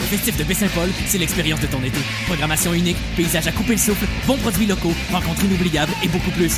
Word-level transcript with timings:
Le 0.00 0.06
festif 0.06 0.36
de 0.36 0.44
Baie-Saint-Paul, 0.44 0.88
c'est 1.06 1.18
l'expérience 1.18 1.60
de 1.60 1.66
ton 1.66 1.82
été. 1.82 1.98
Programmation 2.26 2.72
unique, 2.72 2.96
paysage 3.16 3.46
à 3.46 3.52
couper 3.52 3.72
le 3.72 3.78
souffle, 3.78 4.06
bons 4.26 4.36
produits 4.38 4.66
locaux, 4.66 4.94
rencontres 5.12 5.44
inoubliables 5.44 5.92
et 6.02 6.08
beaucoup 6.08 6.30
plus. 6.30 6.52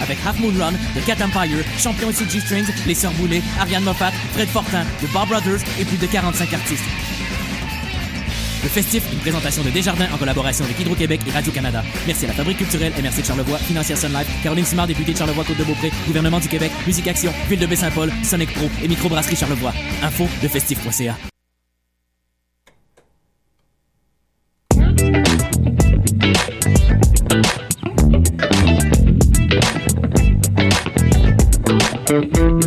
Avec 0.00 0.18
Half 0.26 0.38
Moon 0.40 0.52
Run, 0.58 0.72
The 0.72 1.04
Cat 1.04 1.24
Empire, 1.24 1.64
Champion 1.78 2.10
et 2.10 2.30
G 2.30 2.40
Strings, 2.40 2.72
Les 2.86 2.94
Sœurs 2.94 3.12
Boulay, 3.12 3.42
Ariane 3.60 3.84
Moffat, 3.84 4.12
Fred 4.32 4.48
Fortin, 4.48 4.84
The 5.02 5.12
Bar 5.12 5.26
Brothers 5.26 5.60
et 5.78 5.84
plus 5.84 5.98
de 5.98 6.06
45 6.06 6.52
artistes. 6.54 6.84
Le 8.62 8.68
festif, 8.68 9.02
une 9.12 9.18
présentation 9.20 9.62
de 9.62 9.70
Desjardins 9.70 10.08
en 10.12 10.18
collaboration 10.18 10.64
avec 10.64 10.78
Hydro-Québec 10.78 11.20
et 11.26 11.30
Radio-Canada. 11.30 11.82
Merci 12.06 12.26
à 12.26 12.28
la 12.28 12.34
Fabrique 12.34 12.58
culturelle 12.58 12.92
MRC 13.02 13.22
de 13.22 13.26
Charlevoix, 13.26 13.58
Financière 13.58 13.96
Sun 13.96 14.12
Life, 14.12 14.28
Caroline 14.42 14.66
Simard, 14.66 14.86
députée 14.86 15.12
de 15.12 15.18
Charlevoix-Côte-de-Beaupré, 15.18 15.90
Gouvernement 16.06 16.40
du 16.40 16.48
Québec, 16.48 16.70
Musique 16.86 17.08
Action, 17.08 17.32
Ville 17.48 17.58
de 17.60 17.66
Baie-Saint-Paul, 17.66 18.12
Sonic 18.22 18.52
Pro 18.52 18.68
et 18.82 18.88
Microbrasserie 18.88 19.36
Charlevoix. 19.36 19.72
Info 20.02 20.28
de 20.42 20.48
festif.ca. 20.48 21.16
Mm-hmm. 32.10 32.59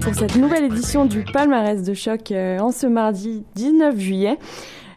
Pour 0.00 0.14
cette 0.14 0.36
nouvelle 0.36 0.64
édition 0.64 1.04
du 1.04 1.24
palmarès 1.24 1.82
de 1.82 1.94
choc 1.94 2.32
euh, 2.32 2.58
en 2.58 2.70
ce 2.70 2.86
mardi 2.86 3.44
19 3.54 3.98
juillet. 3.98 4.38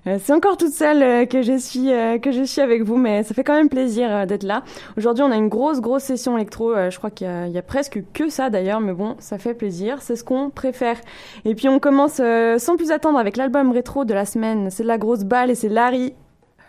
Euh, 0.08 0.18
c'est 0.24 0.34
encore 0.34 0.56
toute 0.56 0.72
seule 0.72 1.04
euh, 1.04 1.26
que 1.26 1.42
je 1.42 1.58
suis 1.58 1.90
que 2.22 2.32
je 2.32 2.44
suis 2.44 2.62
avec 2.62 2.84
vous, 2.84 2.98
mais 2.98 3.24
ça 3.24 3.34
fait 3.34 3.44
quand 3.44 3.56
même 3.56 3.70
plaisir 3.70 4.26
d'être 4.28 4.44
là. 4.44 4.64
Aujourd'hui, 4.98 5.24
on 5.24 5.32
a 5.32 5.36
une 5.36 5.50
grosse 5.50 5.82
grosse 5.82 6.04
session 6.04 6.38
électro. 6.38 6.74
je 6.90 6.98
crois 6.98 7.10
qu'il 7.10 7.28
y, 7.28 7.52
y 7.52 7.58
a 7.58 7.62
presque 7.62 8.02
que 8.14 8.30
ça 8.30 8.50
d'ailleurs, 8.50 8.80
mais 8.80 8.94
bon, 8.94 9.16
ça 9.20 9.38
fait 9.38 9.54
plaisir. 9.54 10.02
C'est 10.02 10.16
ce 10.16 10.24
qu'on 10.24 10.50
préfère. 10.50 10.98
Et 11.44 11.56
puis 11.56 11.68
on 11.68 11.80
commence 11.80 12.22
sans 12.58 12.76
plus 12.78 12.92
attendre 12.92 13.20
avec 13.20 13.36
l'album 13.36 13.72
rétro 13.72 14.06
de 14.06 14.14
la 14.14 14.26
semaine. 14.26 14.70
C'est 14.70 14.84
de 14.84 14.88
la 14.88 14.98
grosse 14.98 15.24
balle 15.24 15.52
et 15.52 15.56
c'est 15.56 15.70
Larry 15.70 16.14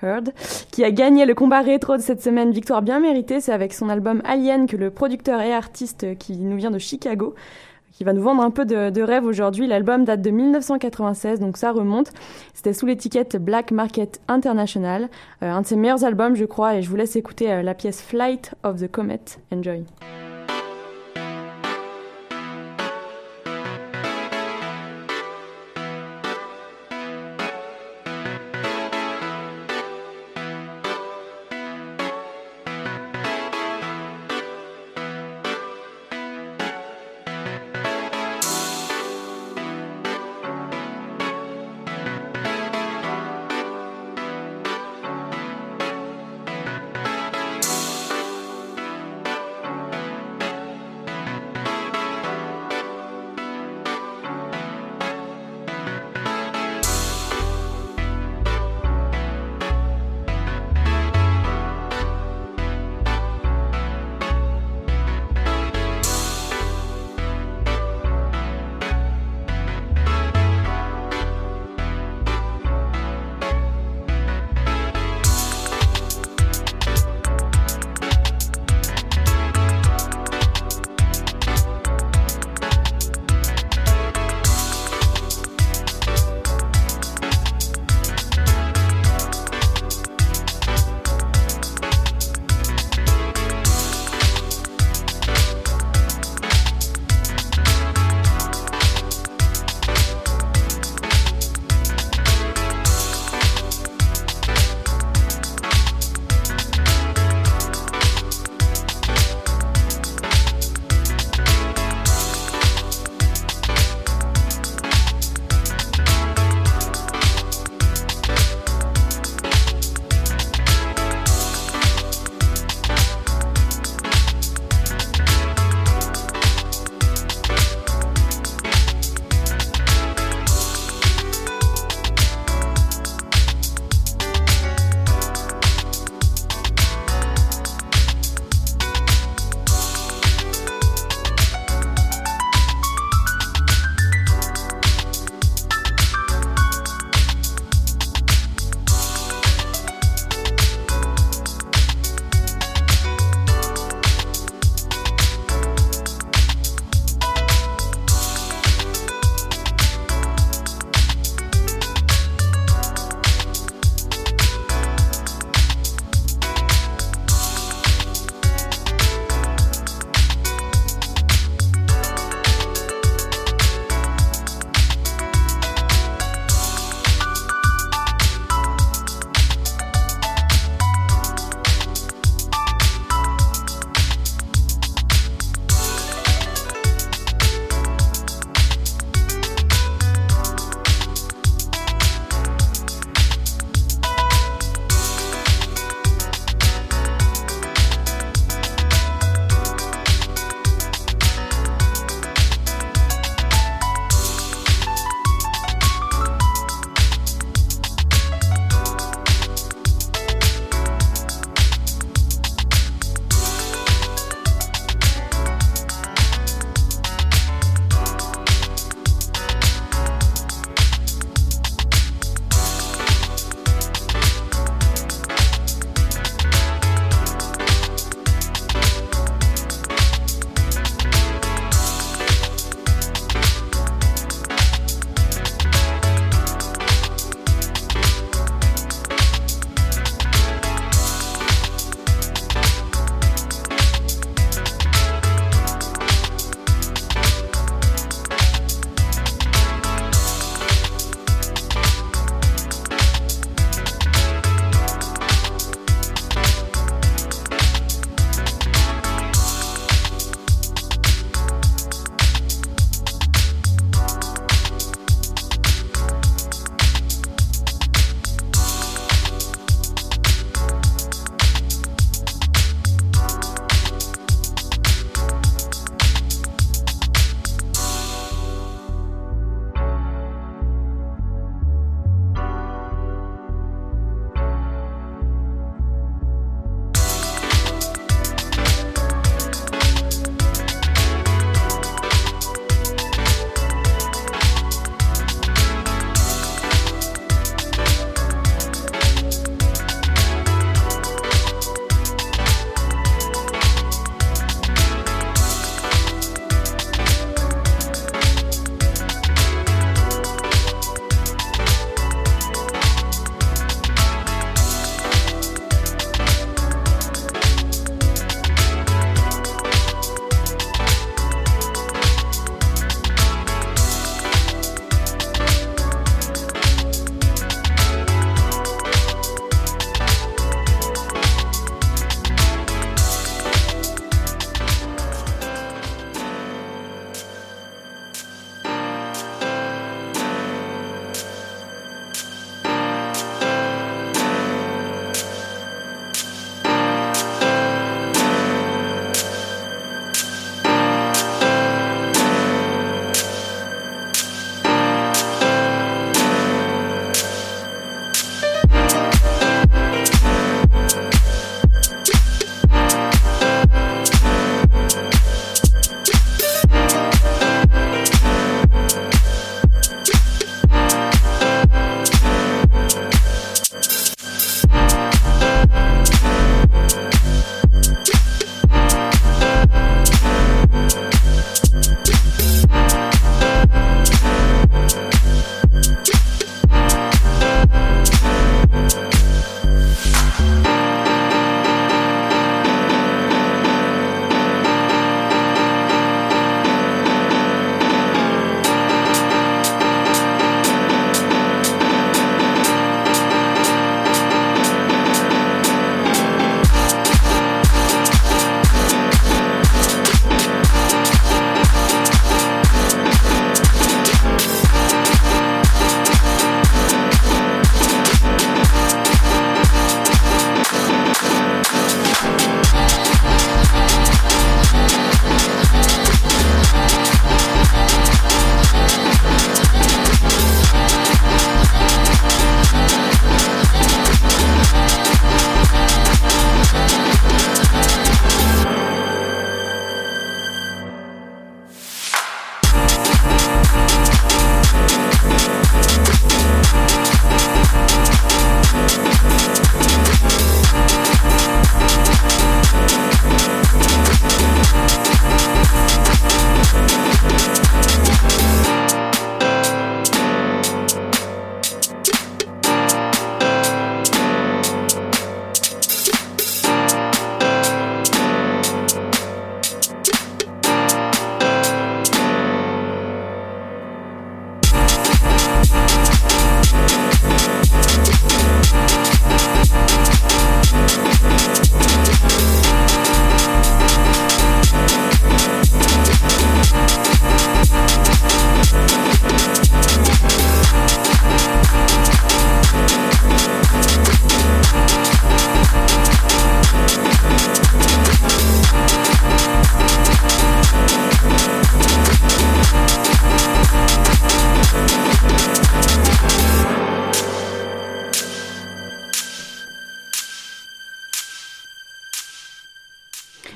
Heard, 0.03 0.33
qui 0.71 0.85
a 0.85 0.91
gagné 0.91 1.25
le 1.25 1.35
combat 1.35 1.61
rétro 1.61 1.97
de 1.97 2.03
cette 2.03 2.23
semaine. 2.23 2.51
Victoire 2.51 2.83
bien 2.83 3.01
méritée, 3.01 3.41
c'est 3.41 3.53
avec 3.53 3.73
son 3.73 3.89
album 3.89 4.23
Alien 4.25 4.67
que 4.67 4.77
le 4.77 4.91
producteur 4.91 5.41
et 5.41 5.53
artiste 5.53 6.19
qui 6.19 6.37
nous 6.37 6.57
vient 6.57 6.71
de 6.71 6.79
Chicago, 6.79 7.35
qui 7.95 8.05
va 8.05 8.13
nous 8.13 8.23
vendre 8.23 8.43
un 8.43 8.51
peu 8.51 8.65
de, 8.65 9.03
rêve 9.03 9.25
aujourd'hui. 9.25 9.67
L'album 9.67 10.05
date 10.05 10.21
de 10.21 10.31
1996, 10.31 11.41
donc 11.41 11.57
ça 11.57 11.73
remonte. 11.73 12.11
C'était 12.53 12.73
sous 12.73 12.87
l'étiquette 12.87 13.37
Black 13.37 13.71
Market 13.71 14.21
International, 14.29 15.09
Euh, 15.43 15.51
un 15.51 15.63
de 15.63 15.67
ses 15.67 15.77
meilleurs 15.77 16.05
albums, 16.05 16.35
je 16.35 16.45
crois, 16.45 16.77
et 16.77 16.83
je 16.83 16.89
vous 16.89 16.97
laisse 16.97 17.17
écouter 17.17 17.51
euh, 17.51 17.63
la 17.63 17.75
pièce 17.75 18.01
Flight 18.03 18.55
of 18.63 18.81
the 18.81 18.91
Comet. 18.91 19.21
Enjoy. 19.53 19.85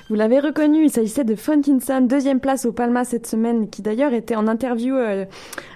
Vous 0.09 0.15
l'avez 0.15 0.41
reconnu, 0.41 0.85
il 0.85 0.91
s'agissait 0.91 1.25
de 1.25 1.35
Funkinson, 1.35 2.00
deuxième 2.00 2.41
place 2.41 2.65
au 2.65 2.73
Palma 2.73 3.05
cette 3.05 3.27
semaine, 3.27 3.69
qui 3.69 3.83
d'ailleurs 3.83 4.15
était 4.15 4.37
en 4.37 4.49
interview 4.49 4.97
euh, 4.97 5.27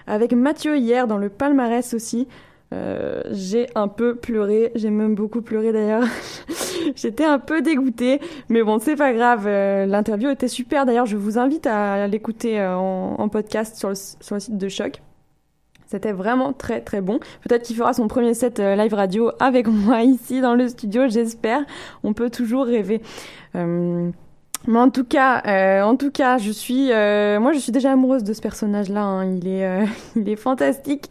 avec 0.07 0.33
Mathieu 0.33 0.79
hier 0.79 1.07
dans 1.07 1.19
le 1.19 1.29
palmarès 1.29 1.93
aussi. 1.93 2.29
Euh, 2.73 3.21
j'ai 3.31 3.67
un 3.75 3.89
peu 3.89 4.15
pleuré, 4.15 4.73
j'ai 4.75 4.89
même 4.89 5.15
beaucoup 5.15 5.43
pleuré 5.43 5.73
d'ailleurs. 5.73 6.05
J'étais 6.97 7.27
un 7.27 7.39
peu 7.39 7.61
dégoûtée, 7.61 8.21
mais 8.49 8.62
bon, 8.62 8.79
c'est 8.79 8.97
pas 8.97 9.12
grave. 9.12 9.45
Euh, 9.47 9.85
l'interview 9.85 10.31
était 10.31 10.49
super. 10.49 10.87
D'ailleurs, 10.87 11.05
je 11.05 11.19
vous 11.19 11.39
invite 11.39 11.67
à 11.67 12.07
l'écouter 12.07 12.59
en, 12.65 13.29
podcast 13.29 13.77
sur 13.77 13.91
le, 13.91 13.95
site 13.95 14.57
de 14.57 14.69
Choc. 14.71 15.03
C'était 15.87 16.12
vraiment 16.12 16.55
très 16.55 16.81
très 16.81 17.03
bon. 17.03 17.21
Peut-être 17.47 17.65
qu'il 17.65 17.77
fera 17.77 17.93
son 17.93 18.09
premier 18.09 18.33
set 18.33 18.59
live 18.61 18.95
radio 18.95 19.31
avec 19.41 19.67
moi 19.69 20.01
ici 20.01 20.41
dans 20.41 20.55
le 20.55 20.69
studio, 20.69 21.03
j'espère. 21.09 21.61
On 22.03 22.15
peut 22.15 22.31
toujours 22.31 22.65
rêver. 22.65 23.03
Mais 24.69 24.78
en 24.78 24.90
tout 24.90 25.04
cas, 25.04 25.42
euh, 25.47 25.83
en 25.83 25.97
tout 25.97 26.12
cas, 26.12 26.38
je 26.38 26.50
suis, 26.50 26.92
euh, 26.92 27.40
moi, 27.40 27.52
je 27.52 27.59
suis 27.59 27.73
déjà 27.73 27.92
amoureuse 27.92 28.23
de 28.23 28.33
ce 28.33 28.40
personnage-là. 28.40 29.02
Hein. 29.02 29.35
Il 29.37 29.49
est, 29.49 29.66
euh, 29.66 29.85
il 30.16 30.28
est 30.28 30.37
fantastique. 30.37 31.11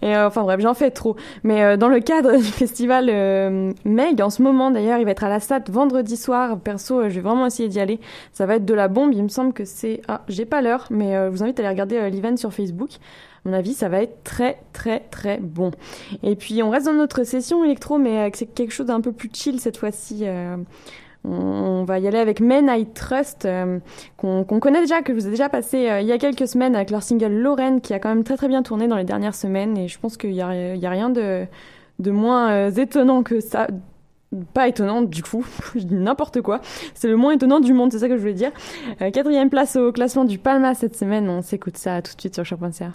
Et 0.00 0.14
euh, 0.14 0.28
enfin 0.28 0.42
bref, 0.42 0.60
j'en 0.60 0.74
fais 0.74 0.90
trop. 0.90 1.16
Mais 1.42 1.62
euh, 1.64 1.76
dans 1.76 1.88
le 1.88 2.00
cadre 2.00 2.36
du 2.36 2.44
festival 2.44 3.06
Meg, 3.84 4.22
en 4.22 4.30
ce 4.30 4.42
moment 4.42 4.70
d'ailleurs, 4.70 4.98
il 4.98 5.04
va 5.04 5.10
être 5.10 5.24
à 5.24 5.28
la 5.28 5.40
SAT 5.40 5.64
vendredi 5.70 6.16
soir. 6.16 6.58
Perso, 6.60 7.02
je 7.08 7.14
vais 7.14 7.20
vraiment 7.20 7.46
essayer 7.46 7.68
d'y 7.68 7.80
aller. 7.80 7.98
Ça 8.32 8.46
va 8.46 8.56
être 8.56 8.64
de 8.64 8.74
la 8.74 8.86
bombe. 8.86 9.12
Il 9.12 9.22
me 9.24 9.28
semble 9.28 9.52
que 9.52 9.64
c'est, 9.64 10.00
ah, 10.06 10.22
j'ai 10.28 10.44
pas 10.44 10.62
l'heure, 10.62 10.86
mais 10.90 11.14
je 11.14 11.28
vous 11.30 11.42
invite 11.42 11.58
à 11.58 11.62
aller 11.62 11.70
regarder 11.70 12.10
l'event 12.10 12.36
sur 12.36 12.52
Facebook. 12.52 12.90
À 13.44 13.48
mon 13.48 13.54
avis, 13.54 13.74
ça 13.74 13.88
va 13.88 14.02
être 14.02 14.22
très 14.22 14.58
très 14.72 15.00
très 15.10 15.38
bon. 15.38 15.72
Et 16.22 16.36
puis 16.36 16.62
on 16.62 16.70
reste 16.70 16.86
dans 16.86 16.94
notre 16.94 17.24
session 17.24 17.64
électro, 17.64 17.98
mais 17.98 18.18
avec 18.18 18.54
quelque 18.54 18.72
chose 18.72 18.86
d'un 18.86 19.00
peu 19.00 19.12
plus 19.12 19.30
chill 19.32 19.58
cette 19.60 19.76
fois-ci. 19.76 20.24
On 21.26 21.84
va 21.84 21.98
y 21.98 22.06
aller 22.06 22.18
avec 22.18 22.40
Men 22.40 22.68
I 22.68 22.86
Trust, 22.86 23.46
euh, 23.46 23.78
qu'on 24.18 24.44
connaît 24.44 24.80
déjà, 24.80 25.00
que 25.00 25.12
vous 25.12 25.22
avez 25.22 25.30
déjà 25.30 25.48
passé 25.48 25.88
euh, 25.88 26.00
il 26.02 26.06
y 26.06 26.12
a 26.12 26.18
quelques 26.18 26.46
semaines 26.46 26.76
avec 26.76 26.90
leur 26.90 27.02
single 27.02 27.32
Lorraine, 27.32 27.80
qui 27.80 27.94
a 27.94 27.98
quand 27.98 28.10
même 28.10 28.24
très 28.24 28.36
très 28.36 28.48
bien 28.48 28.62
tourné 28.62 28.88
dans 28.88 28.96
les 28.96 29.04
dernières 29.04 29.34
semaines. 29.34 29.78
Et 29.78 29.88
je 29.88 29.98
pense 29.98 30.18
qu'il 30.18 30.32
n'y 30.32 30.42
a, 30.42 30.48
rien 30.48 31.08
de, 31.08 31.46
de 31.98 32.10
moins 32.10 32.50
euh, 32.50 32.70
étonnant 32.70 33.22
que 33.22 33.40
ça. 33.40 33.68
Pas 34.52 34.66
étonnant 34.66 35.02
du 35.02 35.22
coup, 35.22 35.46
je 35.76 35.84
dis 35.84 35.94
n'importe 35.94 36.42
quoi. 36.42 36.60
C'est 36.94 37.08
le 37.08 37.16
moins 37.16 37.32
étonnant 37.32 37.60
du 37.60 37.72
monde, 37.72 37.92
c'est 37.92 38.00
ça 38.00 38.08
que 38.08 38.16
je 38.16 38.20
voulais 38.20 38.34
dire. 38.34 38.50
quatrième 38.98 39.48
place 39.48 39.76
au 39.76 39.92
classement 39.92 40.24
du 40.24 40.38
Palma 40.38 40.74
cette 40.74 40.96
semaine. 40.96 41.28
On 41.30 41.40
s'écoute 41.40 41.76
ça 41.76 42.02
tout 42.02 42.14
de 42.14 42.20
suite 42.20 42.34
sur 42.34 42.44
Choc.ca. 42.44 42.90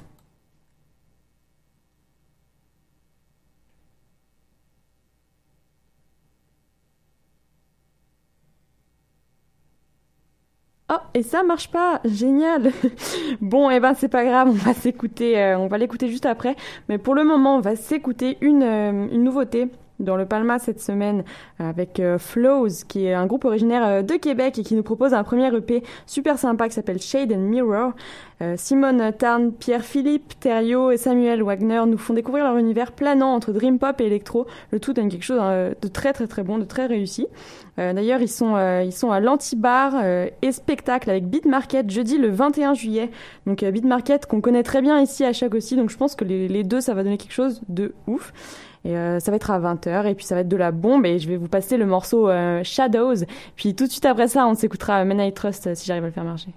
Oh, 10.92 10.96
et 11.14 11.22
ça 11.22 11.44
marche 11.44 11.70
pas, 11.70 12.02
génial. 12.04 12.72
bon, 13.42 13.70
et 13.70 13.76
eh 13.76 13.80
ben 13.80 13.94
c'est 13.94 14.08
pas 14.08 14.26
grave, 14.26 14.48
on 14.50 14.54
va 14.54 14.74
s'écouter, 14.74 15.40
euh, 15.40 15.60
on 15.60 15.68
va 15.68 15.78
l'écouter 15.78 16.08
juste 16.08 16.26
après. 16.26 16.56
Mais 16.88 16.98
pour 16.98 17.14
le 17.14 17.24
moment, 17.24 17.58
on 17.58 17.60
va 17.60 17.76
s'écouter 17.76 18.38
une, 18.42 18.64
euh, 18.64 19.08
une 19.12 19.24
nouveauté 19.24 19.68
dans 20.00 20.16
le 20.16 20.26
Palma 20.26 20.60
cette 20.60 20.82
semaine 20.82 21.24
avec 21.60 22.00
euh, 22.00 22.18
Flows, 22.18 22.70
qui 22.88 23.06
est 23.06 23.14
un 23.14 23.26
groupe 23.26 23.46
originaire 23.46 23.86
euh, 23.86 24.02
de 24.02 24.16
Québec 24.16 24.58
et 24.58 24.64
qui 24.64 24.76
nous 24.76 24.84
propose 24.84 25.14
un 25.14 25.24
premier 25.24 25.54
EP 25.56 25.84
super 26.06 26.38
sympa 26.38 26.68
qui 26.68 26.76
s'appelle 26.76 27.02
Shade 27.02 27.32
and 27.34 27.40
Mirror. 27.40 27.92
Euh, 28.42 28.56
Simone 28.58 29.12
Tarn, 29.18 29.52
Pierre-Philippe 29.52 30.40
Thériault 30.40 30.92
et 30.92 30.98
Samuel 30.98 31.44
Wagner 31.44 31.82
nous 31.86 31.98
font 31.98 32.14
découvrir 32.14 32.46
leur 32.46 32.58
univers 32.58 32.94
planant 32.94 33.34
entre 33.34 33.52
dream 33.52 33.80
pop 33.80 34.00
et 34.00 34.06
électro. 34.06 34.48
Le 34.72 34.80
tout 34.80 34.94
donne 34.94 35.10
quelque 35.10 35.26
chose 35.26 35.40
de 35.40 35.88
très 35.90 36.14
très 36.14 36.28
très 36.28 36.44
bon, 36.44 36.58
de 36.58 36.64
très 36.64 36.86
réussi. 36.86 37.28
D'ailleurs, 37.78 38.22
ils 38.22 38.30
sont 38.30 38.58
ils 38.82 38.92
sont 38.92 39.12
à 39.12 39.20
l'Antibar 39.20 39.94
et 40.42 40.52
spectacle 40.52 41.10
avec 41.10 41.28
Beat 41.28 41.46
Market 41.46 41.90
jeudi 41.90 42.18
le 42.18 42.30
21 42.30 42.74
juillet. 42.74 43.10
Donc 43.46 43.64
Beat 43.64 43.86
Market 43.86 44.26
qu'on 44.26 44.40
connaît 44.40 44.64
très 44.64 44.82
bien 44.82 45.02
ici 45.02 45.26
à 45.26 45.34
chaque 45.34 45.54
aussi. 45.54 45.76
Donc 45.76 45.90
je 45.90 45.98
pense 45.98 46.16
que 46.16 46.24
les 46.24 46.64
deux 46.64 46.80
ça 46.80 46.94
va 46.94 47.04
donner 47.04 47.18
quelque 47.18 47.34
chose 47.34 47.62
de 47.68 47.94
ouf. 48.08 48.32
Et 48.86 48.96
euh, 48.96 49.20
ça 49.20 49.32
va 49.32 49.36
être 49.36 49.52
à 49.52 49.60
20h 49.60 50.08
et 50.08 50.16
puis 50.16 50.26
ça 50.26 50.36
va 50.36 50.42
être 50.42 50.48
de 50.48 50.56
la 50.56 50.72
bombe 50.72 51.06
et 51.06 51.20
je 51.20 51.28
vais 51.28 51.36
vous 51.38 51.48
passer 51.48 51.78
le 51.78 51.86
morceau 51.86 52.30
euh, 52.30 52.64
Shadows. 52.64 53.26
Puis 53.56 53.76
tout 53.76 53.86
de 53.86 53.92
suite 53.92 54.06
après 54.06 54.28
ça, 54.28 54.48
on 54.48 54.56
s'écoutera 54.56 55.04
Men 55.04 55.20
I 55.20 55.34
Trust 55.34 55.68
euh, 55.68 55.76
si 55.76 55.86
j'arrive 55.86 56.04
à 56.04 56.08
le 56.08 56.14
faire 56.14 56.24
marcher. 56.24 56.54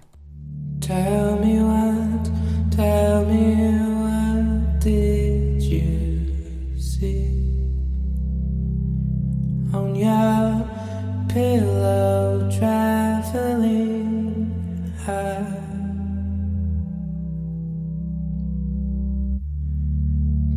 Tell 0.79 1.37
me 1.41 1.63
what, 1.63 2.29
tell 2.75 3.25
me 3.25 3.81
what 4.01 4.79
did 4.79 5.61
you 5.61 5.81
see? 6.77 7.29
On 9.73 9.95
your 9.95 10.65
pillow 11.27 12.49
traveling 12.49 14.03
high? 15.05 15.63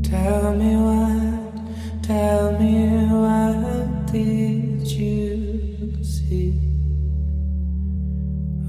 Tell 0.03 0.55
me 0.55 0.77
what 0.77 1.46
Tell 2.07 2.53
me 2.53 2.87
what 3.11 4.07
did 4.13 4.87
you 4.87 6.05
see 6.05 6.53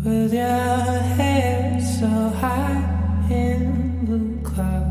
with 0.04 0.34
your 0.34 1.04
head 1.18 1.80
so 1.84 2.08
high 2.08 3.28
in 3.30 4.08
the 4.10 4.50
clouds? 4.50 4.87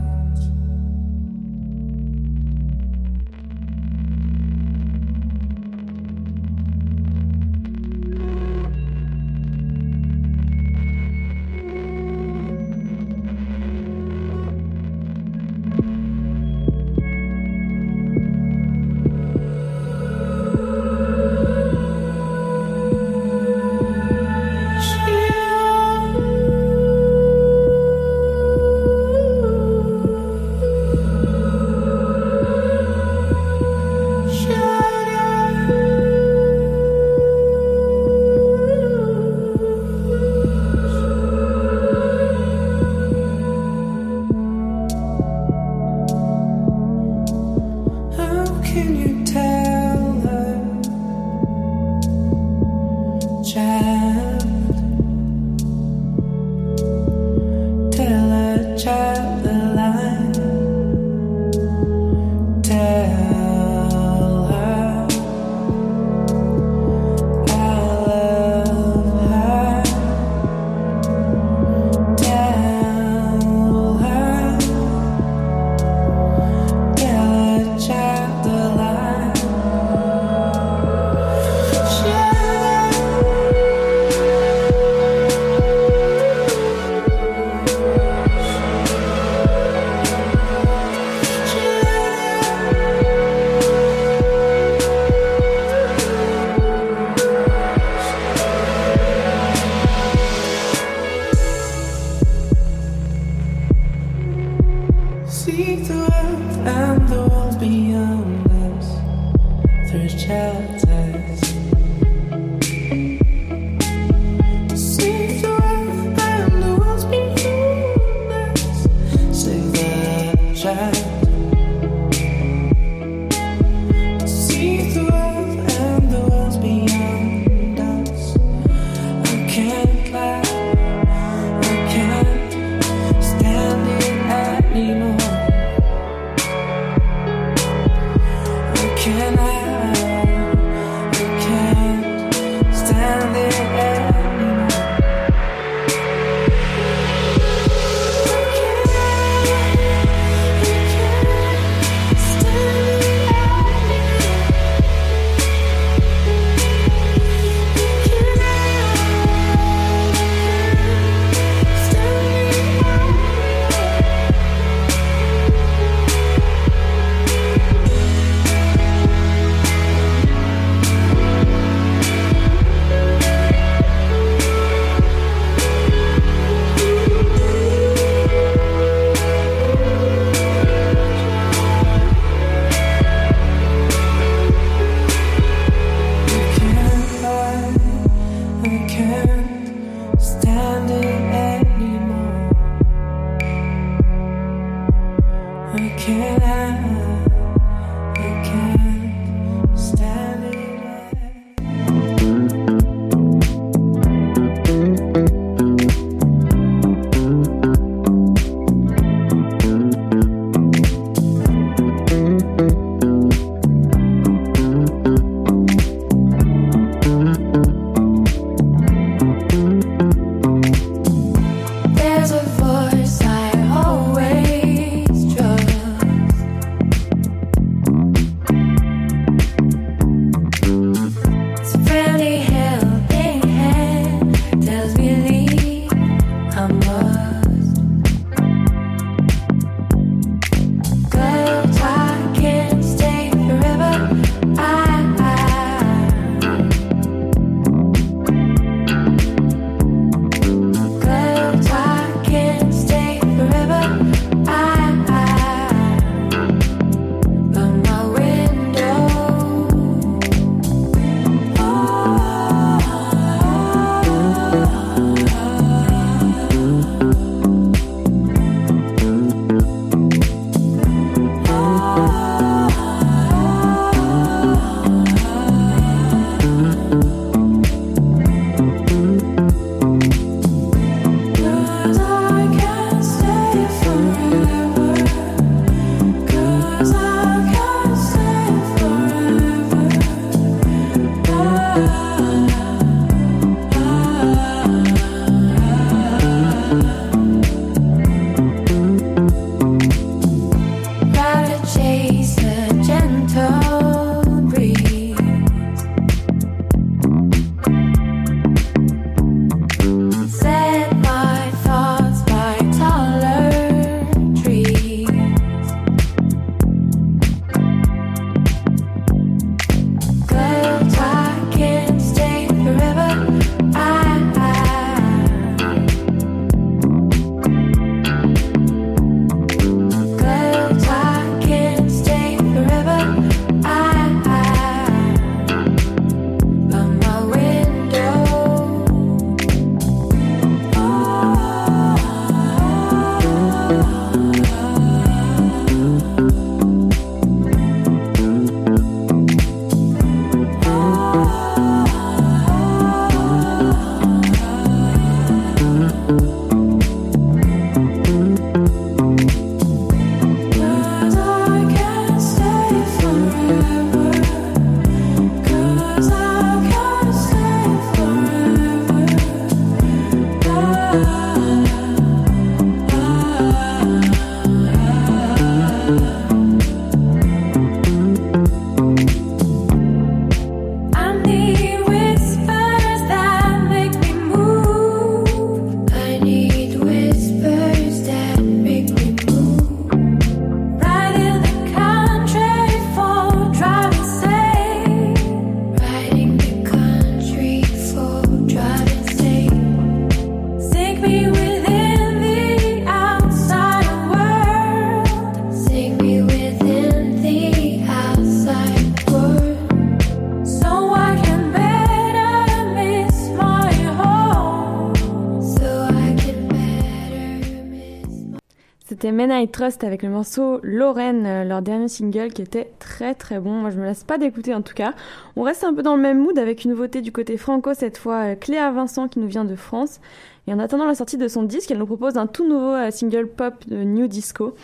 Men 419.27 419.49
Trust 419.49 419.83
avec 419.83 420.05
le 420.05 420.09
morceau 420.09 420.61
Lorraine, 420.63 421.27
euh, 421.27 421.45
leur 421.45 421.61
dernier 421.61 421.89
single 421.89 422.33
qui 422.33 422.43
était 422.43 422.71
très 422.79 423.13
très 423.15 423.41
bon. 423.41 423.51
Moi 423.51 423.71
je 423.71 423.77
me 423.77 423.85
laisse 423.85 424.05
pas 424.05 424.19
d'écouter 424.19 424.55
en 424.55 424.63
tout 424.63 424.75
cas. 424.75 424.95
On 425.35 425.43
reste 425.43 425.65
un 425.65 425.75
peu 425.75 425.83
dans 425.83 425.97
le 425.97 426.03
même 426.03 426.21
mood 426.21 426.39
avec 426.39 426.65
une 426.65 426.71
nouveauté 426.71 427.01
du 427.03 427.11
côté 427.11 427.37
franco 427.37 427.75
cette 427.75 427.99
fois, 427.99 428.33
euh, 428.33 428.35
Cléa 428.37 428.71
Vincent 428.71 429.09
qui 429.09 429.19
nous 429.19 429.27
vient 429.27 429.45
de 429.45 429.57
France. 429.57 430.01
Et 430.47 430.53
en 430.53 430.61
attendant 430.61 430.87
la 430.87 430.95
sortie 430.95 431.17
de 431.17 431.27
son 431.27 431.43
disque, 431.43 431.73
elle 431.73 431.79
nous 431.79 431.87
propose 431.87 432.17
un 432.17 432.29
tout 432.29 432.47
nouveau 432.47 432.73
euh, 432.73 432.91
single 432.93 433.27
pop 433.27 433.55
de 433.67 433.83
New 433.83 434.07
Disco. 434.07 434.55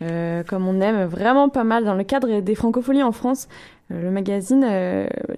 comme 0.00 0.66
on 0.66 0.80
aime 0.80 1.04
vraiment 1.04 1.50
pas 1.50 1.64
mal 1.64 1.84
dans 1.84 1.94
le 1.94 2.04
cadre 2.04 2.40
des 2.40 2.54
francophonies 2.54 3.02
en 3.02 3.12
France. 3.12 3.48
le 3.90 4.10
magazine 4.10 4.66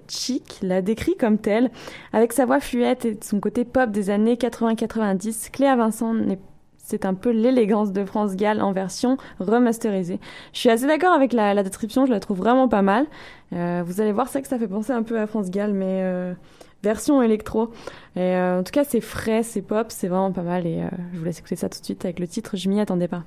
Chic 0.07 0.59
l'a 0.61 0.81
décrit 0.81 1.15
comme 1.17 1.37
tel. 1.37 1.69
Avec 2.13 2.33
sa 2.33 2.45
voix 2.45 2.59
fluette 2.59 3.05
et 3.05 3.17
son 3.21 3.39
côté 3.39 3.65
pop 3.65 3.91
des 3.91 4.09
années 4.09 4.35
80-90, 4.35 5.51
Cléa 5.51 5.75
Vincent 5.75 6.13
n'est 6.13 6.39
c'est 6.89 7.05
un 7.05 7.13
peu 7.13 7.29
l'élégance 7.29 7.91
de 7.91 8.03
France 8.03 8.35
Gall 8.35 8.61
en 8.61 8.71
version 8.71 9.17
remasterisée. 9.39 10.19
Je 10.53 10.59
suis 10.59 10.69
assez 10.69 10.87
d'accord 10.87 11.13
avec 11.13 11.33
la, 11.33 11.61
description, 11.61 12.07
je 12.07 12.11
la 12.11 12.19
trouve 12.19 12.39
vraiment 12.39 12.67
pas 12.67 12.81
mal. 12.81 13.05
Euh, 13.53 13.83
vous 13.85 14.01
allez 14.01 14.11
voir, 14.11 14.27
c'est 14.27 14.41
que 14.41 14.47
ça 14.47 14.57
fait 14.57 14.67
penser 14.67 14.91
un 14.91 15.03
peu 15.03 15.19
à 15.19 15.27
France 15.27 15.51
Gall, 15.51 15.71
mais 15.73 16.01
euh, 16.01 16.33
version 16.81 17.21
électro. 17.21 17.71
Et 18.15 18.21
euh, 18.21 18.61
en 18.61 18.63
tout 18.63 18.71
cas, 18.71 18.83
c'est 18.83 19.01
frais, 19.01 19.43
c'est 19.43 19.61
pop, 19.61 19.87
c'est 19.89 20.07
vraiment 20.07 20.31
pas 20.31 20.41
mal. 20.41 20.65
Et 20.65 20.81
je 21.13 21.19
vous 21.19 21.25
laisse 21.25 21.37
écouter 21.37 21.55
ça 21.55 21.69
tout 21.69 21.79
de 21.79 21.85
suite 21.85 22.03
avec 22.05 22.19
le 22.19 22.27
titre 22.27 22.57
Je 22.57 22.67
m'y 22.69 22.79
attendais 22.79 23.07
pas. 23.07 23.23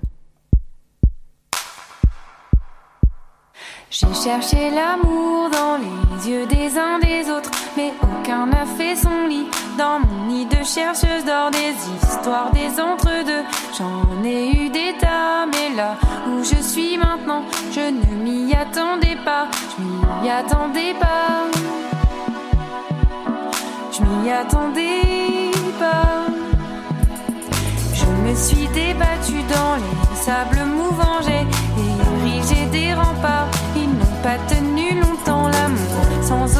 J'ai 3.95 4.15
cherché 4.15 4.71
l'amour 4.71 5.51
dans 5.51 5.77
les 5.77 6.31
yeux 6.31 6.47
des 6.47 6.79
uns 6.79 6.99
des 6.99 7.31
autres, 7.31 7.51
mais 7.77 7.93
aucun 8.03 8.47
n'a 8.47 8.65
fait 8.65 8.97
son 8.97 9.27
lit. 9.29 9.47
Dans 9.77 10.01
mon 10.01 10.29
nid 10.29 10.47
de 10.47 10.65
chercheuse 10.65 11.27
d'or, 11.27 11.51
des 11.51 11.75
histoires 12.03 12.51
des 12.53 12.81
entre-deux. 12.81 13.45
J'en 13.77 14.25
ai 14.25 14.51
eu 14.51 14.71
des 14.71 14.95
tas, 14.99 15.45
mais 15.45 15.77
là 15.77 15.97
où 16.27 16.43
je 16.43 16.57
suis 16.63 16.97
maintenant, 16.97 17.43
je 17.71 17.81
ne 17.81 18.23
m'y 18.25 18.55
attendais 18.55 19.19
pas. 19.27 19.49
Je 19.77 19.83
m'y 19.85 20.31
attendais 20.31 20.95
pas. 20.99 21.45
Je 23.93 24.03
m'y 24.03 24.31
attendais 24.31 25.51
pas. 25.79 26.33
Je 27.93 28.07
me 28.07 28.35
suis 28.35 28.69
débattue 28.69 29.43
dans 29.55 29.77
les 29.77 30.17
sables 30.17 30.65
mouvants, 30.65 31.21
j'ai 31.27 31.47
érigé 32.31 32.65
des 32.71 32.95
remparts 32.95 33.49
pas 34.23 34.39
tenu 34.49 35.01
longtemps 35.01 35.49
l'amour 35.49 36.23
sans 36.23 36.59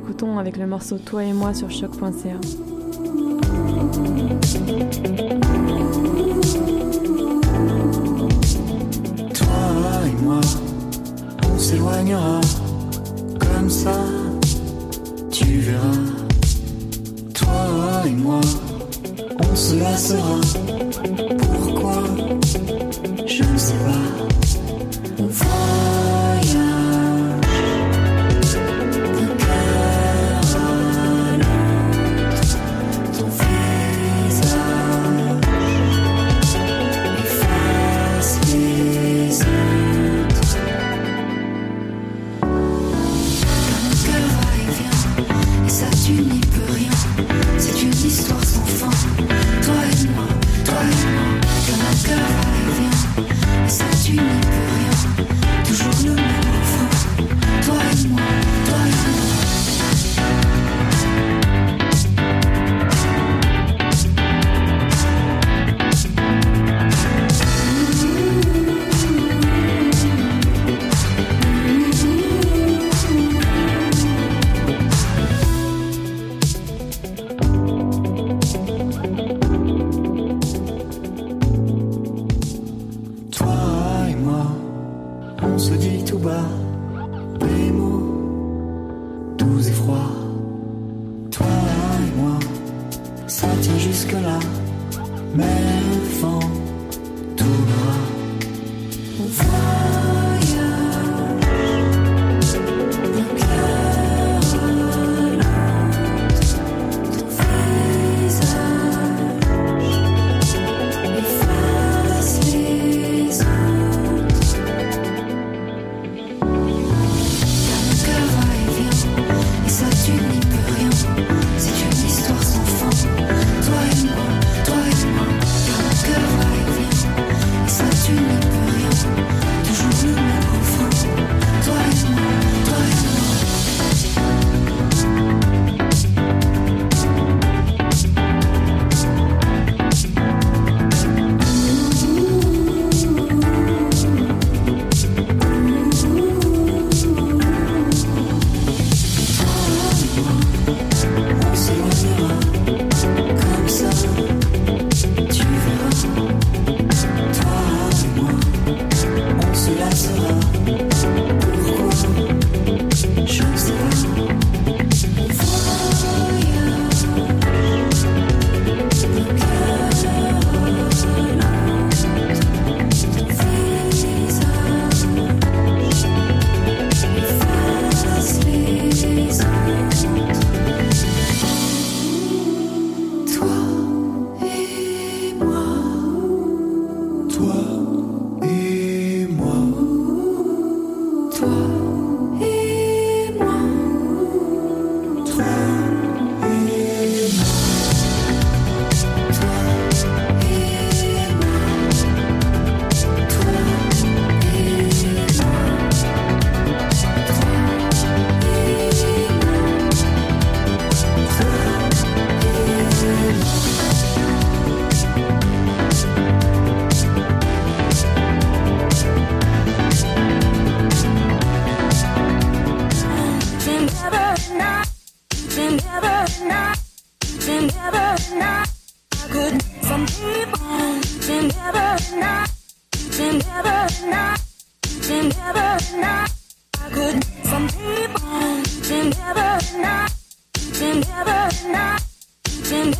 écoutons 0.00 0.38
avec 0.38 0.56
le 0.56 0.66
morceau 0.66 0.96
Toi 0.96 1.24
et 1.24 1.32
moi 1.34 1.52
sur 1.52 1.70
choc.ca. 1.70 2.40
Toi 9.34 9.46
et 10.06 10.22
moi, 10.22 10.40
on 11.52 11.58
s'éloignera 11.58 12.40
comme 13.38 13.68
ça, 13.68 13.94
tu 15.30 15.58
verras. 15.58 15.84
Toi 17.34 18.06
et 18.06 18.12
moi, 18.12 18.40
on 19.38 19.54
se 19.54 19.78
lassera. 19.78 21.49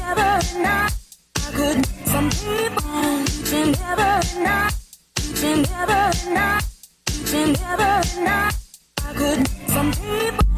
every 0.00 0.62
night. 0.62 0.92
I 1.36 1.50
could 1.52 1.76
meet 1.76 2.06
some 2.06 2.30
people 2.30 3.20
each 3.22 3.52
and 3.52 3.76
every 3.80 4.42
night. 4.42 4.74
Each 5.20 5.44
and 5.44 5.70
every 5.70 6.32
night. 6.34 6.64
Each 7.10 7.34
and 7.34 7.60
every 7.60 8.24
night. 8.24 8.54
I 9.04 9.12
could 9.14 9.38
meet 9.38 9.68
some 9.68 9.92
people. 9.92 10.49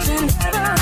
Tonight 0.00 0.54
I'm 0.54 0.77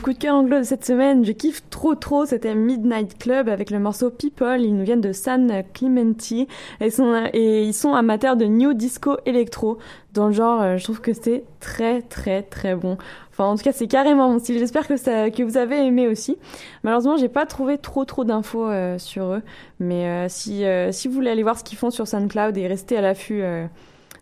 coup 0.00 0.12
de 0.12 0.18
cœur 0.18 0.34
anglo 0.34 0.58
de 0.58 0.62
cette 0.62 0.84
semaine. 0.84 1.24
Je 1.24 1.32
kiffe 1.32 1.62
trop 1.70 1.94
trop. 1.94 2.26
C'était 2.26 2.54
Midnight 2.54 3.18
Club 3.18 3.48
avec 3.48 3.70
le 3.70 3.78
morceau 3.78 4.10
People. 4.10 4.60
Ils 4.60 4.76
nous 4.76 4.84
viennent 4.84 5.00
de 5.00 5.12
San 5.12 5.62
Clemente 5.72 6.32
et, 6.82 7.64
ils 7.64 7.74
sont 7.74 7.94
amateurs 7.94 8.36
de 8.36 8.44
new 8.44 8.74
disco 8.74 9.16
électro. 9.26 9.78
Dans 10.14 10.26
le 10.26 10.32
genre, 10.32 10.62
euh, 10.62 10.76
je 10.76 10.84
trouve 10.84 11.00
que 11.00 11.12
c'est 11.12 11.44
très 11.60 12.02
très 12.02 12.42
très 12.42 12.74
bon. 12.74 12.98
Enfin, 13.30 13.44
en 13.44 13.56
tout 13.56 13.62
cas, 13.62 13.72
c'est 13.72 13.86
carrément 13.86 14.28
mon 14.28 14.38
style. 14.38 14.58
J'espère 14.58 14.86
que 14.86 14.96
ça, 14.96 15.30
que 15.30 15.42
vous 15.42 15.56
avez 15.56 15.84
aimé 15.84 16.08
aussi. 16.08 16.36
Malheureusement, 16.82 17.16
j'ai 17.16 17.28
pas 17.28 17.46
trouvé 17.46 17.78
trop 17.78 18.04
trop 18.04 18.24
d'infos 18.24 18.68
euh, 18.68 18.98
sur 18.98 19.32
eux. 19.32 19.42
Mais 19.80 20.06
euh, 20.06 20.26
si 20.28 20.64
si 20.92 21.08
vous 21.08 21.14
voulez 21.14 21.30
aller 21.30 21.42
voir 21.42 21.58
ce 21.58 21.64
qu'ils 21.64 21.78
font 21.78 21.90
sur 21.90 22.06
SoundCloud 22.06 22.56
et 22.56 22.66
rester 22.66 22.96
à 22.96 23.00
l'affût 23.00 23.42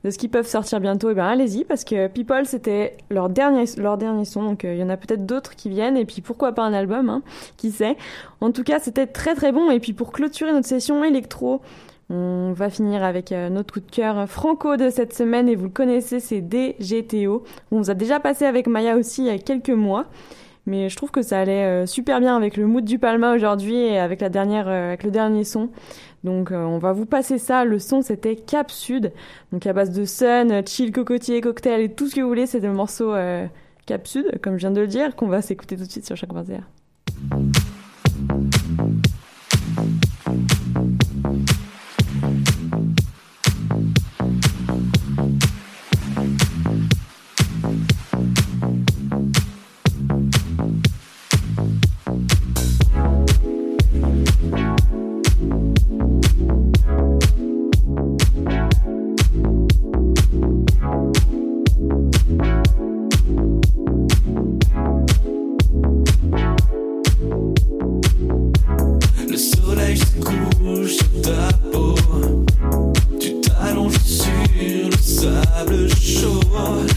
de 0.07 0.12
ce 0.12 0.18
qu'ils 0.18 0.30
peuvent 0.30 0.46
sortir 0.46 0.78
bientôt, 0.78 1.11
et 1.11 1.14
ben 1.14 1.26
allez-y 1.26 1.64
parce 1.64 1.82
que 1.82 2.07
People 2.07 2.46
c'était 2.46 2.96
leur 3.11 3.28
dernier 3.28 3.64
leur 3.76 3.98
dernier 3.98 4.24
son, 4.24 4.44
donc 4.44 4.64
euh, 4.64 4.72
il 4.72 4.78
y 4.78 4.82
en 4.84 4.88
a 4.88 4.96
peut-être 4.96 5.26
d'autres 5.26 5.57
qui 5.57 5.68
viennent 5.68 5.96
et 5.96 6.04
puis 6.04 6.22
pourquoi 6.22 6.52
pas 6.52 6.62
un 6.62 6.72
album, 6.72 7.11
hein, 7.11 7.22
qui 7.57 7.72
sait. 7.72 7.96
En 8.40 8.52
tout 8.52 8.62
cas, 8.62 8.78
c'était 8.78 9.09
très 9.09 9.34
très 9.34 9.50
bon 9.50 9.68
et 9.68 9.80
puis 9.80 9.92
pour 9.94 10.12
clôturer 10.12 10.52
notre 10.52 10.68
session 10.68 11.02
électro. 11.02 11.61
On 12.09 12.52
va 12.52 12.70
finir 12.70 13.02
avec 13.02 13.32
euh, 13.32 13.48
notre 13.48 13.74
coup 13.74 13.80
de 13.80 13.90
cœur 13.90 14.28
franco 14.28 14.76
de 14.76 14.90
cette 14.90 15.12
semaine 15.12 15.48
et 15.48 15.57
vous 15.57 15.64
le 15.64 15.70
connaissez, 15.70 16.20
c'est 16.20 16.40
DGTO. 16.40 17.42
On 17.72 17.78
vous 17.78 17.90
a 17.90 17.94
déjà 17.94 18.20
passé 18.20 18.44
avec 18.44 18.68
Maya 18.68 18.96
aussi 18.96 19.22
il 19.22 19.26
y 19.26 19.30
a 19.30 19.38
quelques 19.38 19.70
mois, 19.70 20.07
mais 20.66 20.88
je 20.88 20.96
trouve 20.96 21.10
que 21.10 21.22
ça 21.22 21.38
allait 21.40 21.64
euh, 21.64 21.86
super 21.86 22.20
bien 22.20 22.36
avec 22.36 22.56
le 22.56 22.66
mood 22.66 22.84
du 22.84 22.98
Palma 22.98 23.34
aujourd'hui 23.34 23.76
et 23.76 23.98
avec 23.98 24.20
la 24.20 24.28
dernière, 24.28 24.68
euh, 24.68 24.88
avec 24.88 25.04
le 25.04 25.10
dernier 25.10 25.44
son. 25.44 25.70
Donc 26.24 26.50
euh, 26.50 26.56
on 26.56 26.78
va 26.78 26.92
vous 26.92 27.06
passer 27.06 27.38
ça. 27.38 27.64
Le 27.64 27.78
son 27.78 28.02
c'était 28.02 28.36
Cap 28.36 28.70
Sud, 28.70 29.12
donc 29.52 29.66
à 29.66 29.72
base 29.72 29.90
de 29.90 30.04
sun, 30.04 30.62
chill, 30.66 30.92
cocotier, 30.92 31.40
cocktail 31.40 31.80
et 31.80 31.88
tout 31.88 32.08
ce 32.08 32.16
que 32.16 32.20
vous 32.20 32.28
voulez. 32.28 32.46
C'est 32.46 32.60
le 32.60 32.72
morceau 32.72 33.14
euh, 33.14 33.46
Cap 33.86 34.06
Sud, 34.06 34.40
comme 34.42 34.54
je 34.54 34.60
viens 34.60 34.72
de 34.72 34.80
le 34.80 34.88
dire, 34.88 35.14
qu'on 35.14 35.28
va 35.28 35.40
s'écouter 35.40 35.76
tout 35.76 35.84
de 35.84 35.90
suite 35.90 36.04
sur 36.04 36.16
chaque 36.16 36.30
concert. 36.30 36.68
table 75.57 75.88
chaude. 75.88 76.95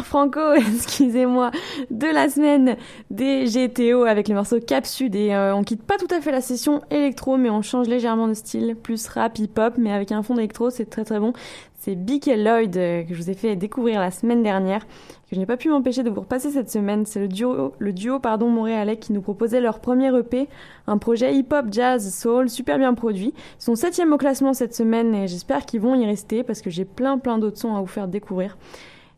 Franco, 0.00 0.52
excusez-moi, 0.54 1.50
de 1.90 2.06
la 2.06 2.28
semaine 2.28 2.76
des 3.10 3.44
GTO 3.44 4.04
avec 4.04 4.28
le 4.28 4.34
morceau 4.34 4.58
Cap 4.60 4.86
Sud. 4.86 5.14
Et 5.14 5.34
euh, 5.34 5.54
on 5.54 5.62
quitte 5.62 5.82
pas 5.82 5.98
tout 5.98 6.08
à 6.10 6.20
fait 6.20 6.32
la 6.32 6.40
session 6.40 6.80
électro, 6.90 7.36
mais 7.36 7.50
on 7.50 7.62
change 7.62 7.88
légèrement 7.88 8.28
de 8.28 8.34
style, 8.34 8.76
plus 8.82 9.06
rap, 9.08 9.38
hip-hop, 9.38 9.74
mais 9.76 9.92
avec 9.92 10.12
un 10.12 10.22
fond 10.22 10.34
d'électro, 10.34 10.70
c'est 10.70 10.86
très 10.86 11.04
très 11.04 11.20
bon. 11.20 11.32
C'est 11.78 11.96
Big 11.96 12.28
et 12.28 12.36
Lloyd 12.36 12.76
euh, 12.76 13.02
que 13.02 13.12
je 13.12 13.20
vous 13.20 13.28
ai 13.28 13.34
fait 13.34 13.56
découvrir 13.56 13.98
la 13.98 14.12
semaine 14.12 14.44
dernière, 14.44 14.86
que 14.86 15.34
je 15.34 15.40
n'ai 15.40 15.46
pas 15.46 15.56
pu 15.56 15.68
m'empêcher 15.68 16.04
de 16.04 16.10
vous 16.10 16.20
repasser 16.20 16.50
cette 16.50 16.70
semaine. 16.70 17.06
C'est 17.06 17.18
le 17.18 17.26
duo, 17.26 17.72
le 17.78 17.92
duo 17.92 18.20
pardon, 18.20 18.48
montréalais 18.48 18.98
qui 18.98 19.12
nous 19.12 19.20
proposait 19.20 19.60
leur 19.60 19.80
premier 19.80 20.16
EP, 20.16 20.48
un 20.86 20.98
projet 20.98 21.34
hip-hop, 21.34 21.66
jazz, 21.72 22.14
soul, 22.14 22.48
super 22.48 22.78
bien 22.78 22.94
produit. 22.94 23.34
Ils 23.58 23.64
sont 23.64 23.74
septième 23.74 24.12
au 24.12 24.16
classement 24.16 24.54
cette 24.54 24.76
semaine 24.76 25.12
et 25.12 25.26
j'espère 25.26 25.66
qu'ils 25.66 25.80
vont 25.80 25.96
y 25.96 26.06
rester 26.06 26.44
parce 26.44 26.62
que 26.62 26.70
j'ai 26.70 26.84
plein 26.84 27.18
plein 27.18 27.38
d'autres 27.38 27.58
sons 27.58 27.74
à 27.74 27.80
vous 27.80 27.86
faire 27.88 28.06
découvrir. 28.06 28.56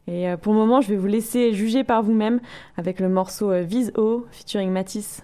Et 0.06 0.28
euh, 0.28 0.36
pour 0.36 0.52
le 0.52 0.58
moment, 0.58 0.80
je 0.80 0.88
vais 0.88 0.96
vous 0.96 1.06
laisser 1.06 1.52
juger 1.54 1.84
par 1.84 2.02
vous-même 2.02 2.40
avec 2.76 3.00
le 3.00 3.08
morceau 3.08 3.50
euh, 3.50 3.62
Vise 3.62 3.92
O 3.96 4.26
featuring 4.30 4.70
Matisse. 4.70 5.22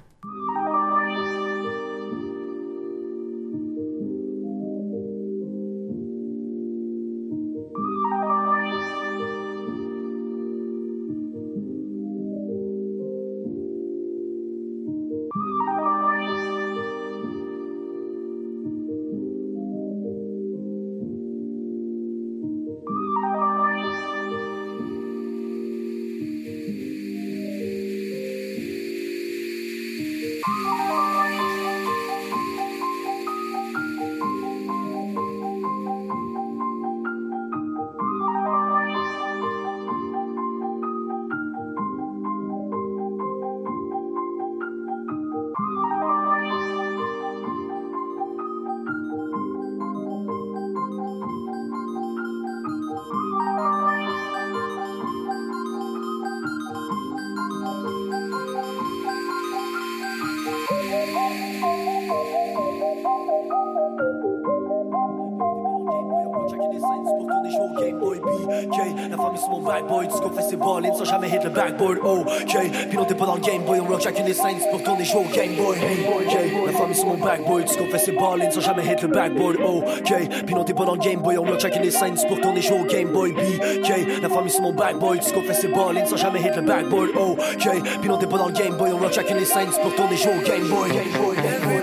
Sans 71.00 71.10
jamais 71.10 71.28
hit 71.28 71.42
le 71.42 71.50
backboard, 71.50 71.98
oh, 72.04 72.24
ok. 72.26 73.06
T'es 73.08 73.14
pas 73.14 73.26
dans 73.26 73.34
le 73.34 73.40
Game 73.40 73.62
Boy, 73.62 73.80
on 73.80 73.86
rock 73.86 74.02
chacune 74.02 74.26
des 74.26 74.34
scènes 74.34 74.58
pour 74.70 74.82
tourner 74.82 75.04
jouer 75.04 75.20
au 75.20 75.34
Game 75.34 75.54
Boy, 75.54 75.78
ok. 75.78 76.36
La 76.66 76.72
famille 76.72 76.94
c'est 76.94 77.06
mon 77.06 77.16
tout 77.16 77.72
ce 77.72 77.78
qu'on 77.78 77.86
fait 77.86 77.98
c'est 77.98 78.12
ballin' 78.12 78.50
sans 78.50 78.60
jamais 78.60 78.84
hit 78.84 79.02
le 79.02 79.08
backboard, 79.08 79.56
oh, 79.64 79.82
ok. 79.82 80.66
T'es 80.66 80.74
pas 80.74 80.84
dans 80.84 80.94
le 80.94 80.98
Game 80.98 81.20
Boy, 81.20 81.38
on 81.38 81.44
rock 81.44 81.60
chacune 81.60 81.82
des 81.82 81.90
scènes 81.90 82.16
pour 82.28 82.40
tourner 82.40 82.60
jouer 82.60 82.80
au 82.80 82.84
Game 82.84 83.08
Boy, 83.08 83.32
B, 83.32 83.38
ok 83.78 83.92
La 84.22 84.28
famille 84.28 84.50
c'est 84.50 84.62
mon 84.62 84.72
tout 84.72 85.22
ce 85.22 85.32
qu'on 85.32 85.42
fait 85.42 85.54
c'est 85.54 85.68
ballin' 85.68 86.04
sans 86.04 86.16
jamais 86.16 86.40
hit 86.40 86.54
le 86.56 86.62
backboard, 86.62 87.10
oh, 87.18 87.36
ok. 87.38 88.18
T'es 88.20 88.26
pas 88.26 88.38
dans 88.38 88.48
le 88.48 88.52
Game 88.52 88.76
Boy, 88.76 88.90
on 88.92 88.98
rock 88.98 89.12
chacune 89.12 89.38
des 89.38 89.44
scènes 89.46 89.70
pour 89.82 89.94
tourner 89.94 90.16
jouer 90.16 90.32
au 90.38 90.46
Game 90.46 90.68
Boy, 90.68 90.90
Game 90.90 91.12
Boy, 91.16 91.36
Game 91.36 91.60
Boy. 91.62 91.80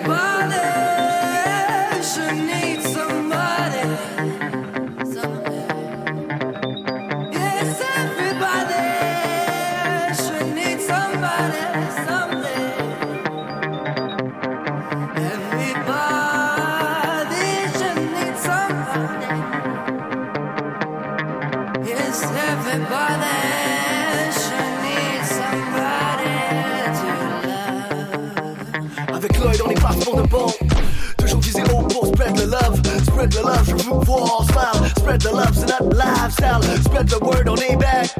Everybody 1.97 2.03
should 2.03 2.76
Voir 33.85 34.43
smile. 34.45 34.89
Spread 34.97 35.21
the 35.21 35.31
love, 35.31 35.53
c'est 35.53 35.67
notre 35.67 35.95
lifestyle. 35.95 36.83
Spread 36.83 37.09
the 37.09 37.19
word, 37.21 37.49
on 37.49 37.55
est 37.55 37.75
back. 37.77 38.13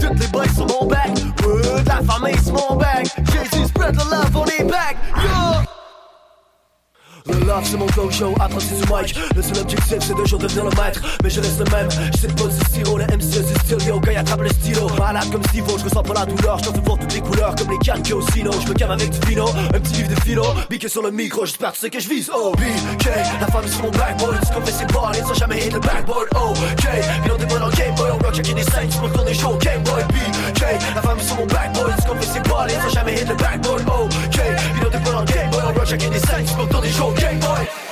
Toutes 0.00 0.18
les 0.18 0.26
boys 0.28 0.48
sont 0.48 0.66
mon 0.66 0.86
back. 0.86 1.10
Word, 1.44 1.84
la 1.86 2.02
famille, 2.02 2.36
c'est 2.42 2.52
mon 2.52 2.76
back. 2.76 3.06
Dit 3.52 3.66
spread 3.66 3.96
the 3.96 4.10
love, 4.10 4.36
on 4.36 4.46
est 4.46 4.64
back. 4.64 4.96
Yo! 5.16 5.69
Le 7.26 7.46
love 7.46 7.64
c'est 7.64 7.76
mon 7.76 7.86
go-show, 7.86 8.34
apprenti 8.40 8.74
du 8.74 8.92
mic. 8.92 9.14
Le 9.34 9.42
seul 9.42 9.58
objectif 9.58 9.98
c'est 10.00 10.14
de 10.14 10.24
jour 10.24 10.38
devenir 10.38 10.64
le 10.64 10.70
maître. 10.70 11.00
Mais 11.22 11.30
je 11.30 11.40
reste 11.40 11.58
le 11.58 11.70
même, 11.70 11.88
je 12.12 12.18
sais 12.18 12.28
pas 12.28 12.44
du 12.44 12.74
sirop 12.74 12.98
Le 12.98 13.04
MC 13.04 13.44
c'est 13.66 13.86
yo, 13.86 14.00
gars 14.00 14.20
attrape 14.20 14.40
le 14.42 14.48
stylo. 14.48 14.88
Malade 14.98 15.30
comme 15.30 15.44
Steve 15.44 15.64
je 15.78 15.84
ressens 15.84 16.02
pas 16.02 16.14
la 16.14 16.26
douleur. 16.26 16.58
Je 16.58 16.64
fais 16.64 16.80
voir 16.84 16.98
toutes 16.98 17.14
les 17.14 17.20
couleurs 17.20 17.54
comme 17.54 17.70
les 17.70 17.78
cannes 17.78 18.02
qui 18.02 18.12
au 18.12 18.22
sino 18.32 18.50
Je 18.52 18.68
me 18.68 18.74
calme 18.74 18.92
avec 18.92 19.10
du 19.10 19.28
vino, 19.28 19.46
un 19.48 19.80
petit 19.80 19.94
livre 19.94 20.14
de 20.14 20.20
philo. 20.20 20.44
Biqué 20.68 20.88
sur 20.88 21.02
le 21.02 21.10
micro, 21.10 21.44
j'espère 21.44 21.70
que 21.70 21.76
tu 21.76 21.80
sais 21.82 21.90
que 21.90 22.00
je 22.00 22.08
vise. 22.08 22.30
Oh, 22.34 22.52
BK, 22.52 23.06
la 23.40 23.46
femme 23.46 23.64
c'est 23.66 23.82
mon 23.82 23.90
backboard 23.90 24.38
qu'on 24.54 24.60
fait 24.62 24.72
c'est 24.72 24.92
parler 24.92 25.20
sans 25.20 25.34
jamais 25.34 25.58
hit 25.66 25.72
le 25.72 25.80
backboard 25.80 26.28
Oh, 26.36 26.54
K, 26.76 26.84
Game 27.76 27.94
Boy. 27.94 28.10
On 28.12 28.18
rock 28.18 28.34
chacun 28.34 28.54
des 28.54 28.62
scènes, 28.62 28.88
pour 28.98 29.12
tourner 29.12 29.34
chaud 29.34 29.58
Game 29.60 29.82
Boy, 29.82 30.02
BK, 30.04 30.62
la 30.94 31.02
femme 31.02 31.18
c'est 31.20 31.36
mon 31.36 31.46
backboard 31.46 31.92
qu'on 32.06 32.14
fait 32.16 32.28
c'est 32.32 32.48
parler 32.48 32.74
sans 32.82 32.90
jamais 32.90 33.14
hit 33.14 33.28
le 33.28 33.34
backboard 33.34 33.82
Oh, 33.88 34.08
K, 34.30 34.38
Game 35.32 35.50
Boy. 35.50 35.60
On 35.64 35.78
rock 35.78 35.86
chacun 35.86 36.08
des 36.08 36.18
scènes, 36.18 36.46
pour 36.56 36.68
tourner 36.68 36.90
chaud 36.90 37.09
Game 37.14 37.40
Boy 37.40 37.89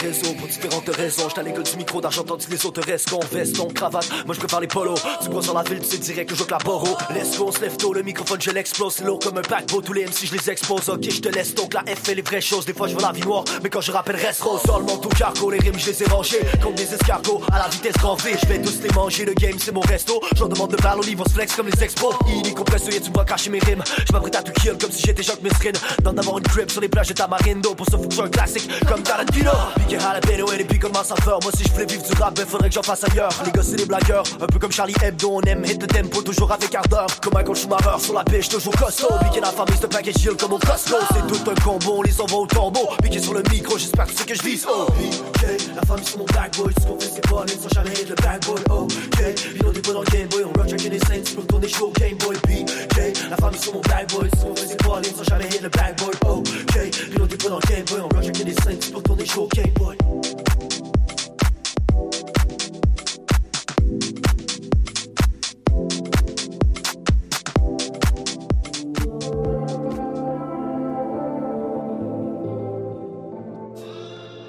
réseau 0.00 0.34
pour 0.34 0.48
différentes 0.48 0.88
raisons. 0.88 1.28
J'étais 1.28 1.40
à 1.40 1.42
l'école 1.42 1.64
du 1.64 1.76
micro 1.76 2.00
d'argent 2.00 2.24
tandis 2.24 2.46
que 2.46 2.52
les 2.52 2.66
autres 2.66 2.82
restent 2.82 3.10
con, 3.10 3.20
veston, 3.30 3.68
cravate. 3.68 4.08
Moi 4.26 4.34
je 4.34 4.40
préfère 4.40 4.60
les 4.60 4.66
polos. 4.66 5.00
Tu 5.22 5.28
crois 5.28 5.42
sur 5.42 5.54
la 5.54 5.62
ville, 5.62 5.80
tu 5.80 5.88
sais 5.88 5.98
direct 5.98 6.30
que 6.30 6.34
je 6.36 6.42
joue 6.42 6.46
avec 6.54 6.64
la 6.66 7.40
on 7.40 7.52
se 7.52 7.60
lève 7.60 7.76
tôt, 7.76 7.92
le 7.92 8.02
microphone 8.02 8.40
je 8.40 8.50
l'explose. 8.50 8.94
C'est 8.94 9.04
lourd 9.04 9.18
comme 9.18 9.38
un 9.38 9.42
paquebot, 9.42 9.82
tous 9.82 9.92
les 9.92 10.04
MC 10.04 10.26
je 10.26 10.34
les 10.34 10.50
expose. 10.50 10.88
Ok, 10.88 11.08
je 11.10 11.20
te 11.20 11.28
laisse 11.28 11.54
donc 11.54 11.74
la 11.74 11.80
F 11.80 12.00
fait 12.04 12.14
les 12.14 12.22
vraies 12.22 12.40
choses. 12.40 12.64
Des 12.64 12.74
fois 12.74 12.88
je 12.88 12.94
veux 12.94 13.02
la 13.02 13.12
vie 13.12 13.22
noire, 13.22 13.44
mais 13.62 13.70
quand 13.70 13.80
je 13.80 13.92
rappelle 13.92 14.16
reste 14.16 14.42
rose. 14.42 14.60
Tout 15.02 15.08
cargo, 15.10 15.50
les 15.50 15.58
rimes 15.58 15.78
je 15.78 15.90
les 15.90 16.02
ai 16.02 16.06
rangés. 16.06 16.40
Comme 16.62 16.74
des 16.74 16.94
escargots 16.94 17.40
à 17.52 17.58
la 17.58 17.68
vitesse 17.68 17.94
grand 17.94 18.14
V. 18.16 18.34
Je 18.40 18.46
vais 18.46 18.60
tous 18.60 18.80
les 18.82 18.90
manger, 18.94 19.24
le 19.24 19.34
game 19.34 19.56
c'est 19.58 19.72
mon 19.72 19.80
resto. 19.80 20.20
J'en 20.36 20.48
demande 20.48 20.70
de 20.70 20.76
balle, 20.76 20.98
on 20.98 21.02
y 21.02 21.16
se 21.16 21.32
flex 21.32 21.54
comme 21.54 21.68
les 21.68 21.82
expos. 21.84 22.14
Il 22.28 22.46
est 22.46 22.54
compressé, 22.54 23.00
tu 23.00 23.08
me 23.08 23.14
vois 23.14 23.24
cacher 23.24 23.50
mes 23.50 23.58
rimes. 23.58 23.82
Je 24.06 24.12
m'apprête 24.12 24.36
à 24.36 24.42
tout 24.42 24.52
kill 24.52 24.76
comme 24.80 24.92
si 24.92 25.02
j'étais 25.02 25.22
Jacques 25.22 25.42
Mesrine. 25.42 25.76
D'en 26.02 26.16
avoir 26.16 26.38
une 26.38 26.44
grip 26.44 26.70
sur 26.70 26.80
les 26.80 26.88
plages 26.88 27.08
de 27.08 27.14
Tamarindo. 27.14 27.74
Pour 27.74 27.86
que 27.86 27.92
je 27.92 28.14
sois 28.14 28.26
un 28.26 28.28
classique 28.28 28.68
comme 28.86 29.02
Tarantino. 29.02 29.50
Piqué 29.90 30.02
jalapeno 30.02 30.52
et 30.52 30.58
les 30.58 30.64
pics 30.64 30.80
comment 30.80 31.02
ça 31.02 31.16
fait. 31.16 31.30
Moi 31.42 31.50
si 31.56 31.64
je 31.64 31.72
voulais 31.72 31.86
vivre 31.86 32.04
du 32.04 32.12
rap, 32.22 32.32
ben 32.36 32.46
faudrait 32.46 32.68
que 32.68 32.74
j'en 32.76 32.82
fasse 32.82 33.02
ailleurs. 33.02 33.32
Les 33.44 33.50
gars 33.50 33.62
c'est 33.64 33.74
des 33.74 33.86
blagueurs, 33.86 34.22
un 34.40 34.46
peu 34.46 34.60
comme 34.60 34.70
Charlie 34.70 34.94
Hebdo. 35.02 35.30
On 35.32 35.40
aime 35.40 35.64
hit 35.64 35.80
the 35.80 35.88
tempo, 35.88 36.22
toujours 36.22 36.52
avec 36.52 36.72
ardeur. 36.72 37.08
Comme 37.20 37.34
Michael 37.34 37.56
Schumacher 37.56 37.98
sur 37.98 38.14
la 38.14 38.22
pêche, 38.22 38.48
toujours 38.48 38.76
costaud. 38.76 39.08
Piqué 39.24 39.40
la 39.40 39.50
famille, 39.50 39.74
c'est 39.76 39.86
un 39.86 39.88
package 39.88 40.14
deal 40.14 40.36
comme 40.38 40.52
au 40.52 40.58
Costco. 40.58 40.96
C'est 41.12 41.26
tout 41.26 41.50
un 41.50 41.54
combo, 41.56 41.94
on 41.98 42.02
les 42.02 42.20
envoie 42.20 42.38
au 42.38 42.46
tombeau. 42.46 42.88
Piqué 43.02 43.18
sur 43.18 43.34
le 43.34 43.42
micro, 43.50 43.76
j'espère 43.78 44.06
que 44.06 44.12
c'est 44.14 44.26
que 44.26 44.34
je 44.34 44.42
vise. 44.44 44.64
Oh, 44.70 44.86
PK, 44.92 45.74
la 45.74 45.82
famille 45.82 46.06
c'est 46.06 46.18
mon 46.18 46.24
black 46.24 46.56
boy. 46.56 46.72
Tout 46.72 46.82
ce 46.82 46.86
qu'on 46.86 47.00
fait 47.00 47.10
c'est 47.12 47.28
pas 47.28 47.44
sans 47.60 47.74
jamais 47.74 47.90
hit 47.90 48.08
le 48.08 48.14
bad 48.14 48.46
boy. 48.46 48.60
Ok, 48.70 49.18
Vino 49.54 49.72
t'es 49.72 49.80
pas 49.80 49.92
dans 49.92 50.02
le 50.02 50.06
Game 50.06 50.28
Boy. 50.28 50.44
On 50.44 50.60
rock 50.60 50.68
des 50.68 50.98
saints, 51.00 51.34
pour 51.34 51.46
tourner 51.48 51.68
chaud 51.68 51.92
Game 51.98 52.16
Boy. 52.18 52.36
PK, 52.36 53.28
la 53.28 53.36
famille 53.36 53.60
c'est 53.60 53.74
mon 53.74 53.80
black 53.80 54.08
boy. 54.12 54.30
Tout 54.30 54.38
ce 54.38 54.44
qu'on 54.44 54.54
fait 54.54 54.66
c'est 54.68 54.76
pas 54.76 55.02
sans 55.16 55.24
jamais 55.24 55.46
hit 55.46 55.62
le 55.62 55.68
bad 55.68 55.98
boy. 55.98 56.14
Ok, 56.28 56.76
Vino 57.10 57.26
t'es 57.26 57.36
pas 57.36 57.48
dans 57.48 57.58
le 57.58 57.68
Game 57.68 57.84
Boy. 57.86 58.00
On 58.00 58.16
rock 58.16 58.30
des 58.30 58.54
saints, 58.54 58.92
pour 58.92 59.02
tourner 59.02 59.26
chaud 59.26 59.48
Game 59.52 59.66
Boy. 59.74 59.79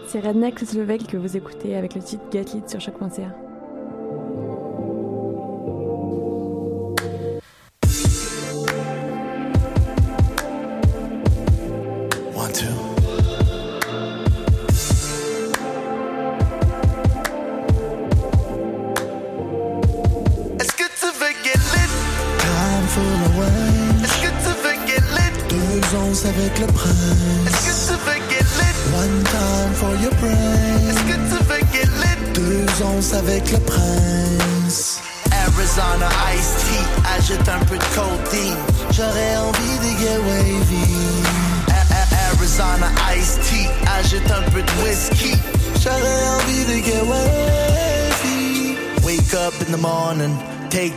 C'est 0.08 0.20
Redneck 0.20 0.60
Level 0.74 1.08
que 1.08 1.16
vous 1.16 1.38
écoutez 1.38 1.74
avec 1.74 1.96
le 1.96 2.02
titre 2.02 2.24
Get 2.34 2.44
Lit 2.54 2.64
sur. 2.68 2.82
One, 3.02 3.10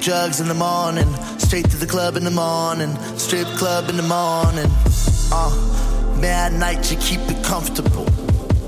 drugs 0.05 0.39
in 0.39 0.49
the 0.49 0.55
morning, 0.55 1.09
straight 1.39 1.65
to 1.71 1.79
the 1.79 1.87
club 1.87 2.15
in 2.15 2.25
the 2.25 2.31
morning, 2.31 2.95
strip 3.17 3.49
club 3.57 3.89
in 3.89 3.97
the 3.97 4.03
morning. 4.03 4.71
Uh, 5.33 5.51
at 6.23 6.53
night 6.53 6.91
you 6.91 6.99
keep 6.99 7.21
it 7.31 7.43
comfortable. 7.43 8.05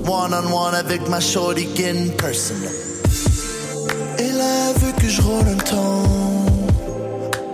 One 0.01 0.33
on 0.33 0.51
one 0.51 0.73
avec 0.73 1.07
ma 1.07 1.19
shorty 1.19 1.65
getting 1.75 2.09
personal. 2.17 2.73
Elle 4.17 4.41
veut 4.79 4.93
que 4.99 5.07
je 5.07 5.21
roule 5.21 5.47
un 5.47 5.57
ton. 5.57 6.03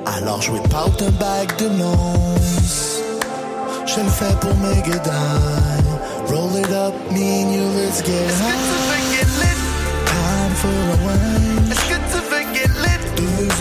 Alors 0.05 0.41
je 0.41 0.51
out 0.73 1.01
un 1.01 1.11
bag 1.19 1.53
de 1.57 1.67
nonce. 1.67 3.01
Je 3.85 3.99
le 3.99 4.09
fais 4.09 4.33
pour 4.39 4.55
mes. 4.59 4.81
Roll 6.27 6.55
it 6.55 6.71
up, 6.71 6.93
me 7.11 7.43
and 7.43 7.53
you, 7.53 7.65
let's 7.81 8.01
get 8.01 8.29
tu 8.29 8.39
high. 8.39 9.25
Time 10.05 10.55
for 10.55 10.67
the 10.69 11.03
wine. 11.03 11.52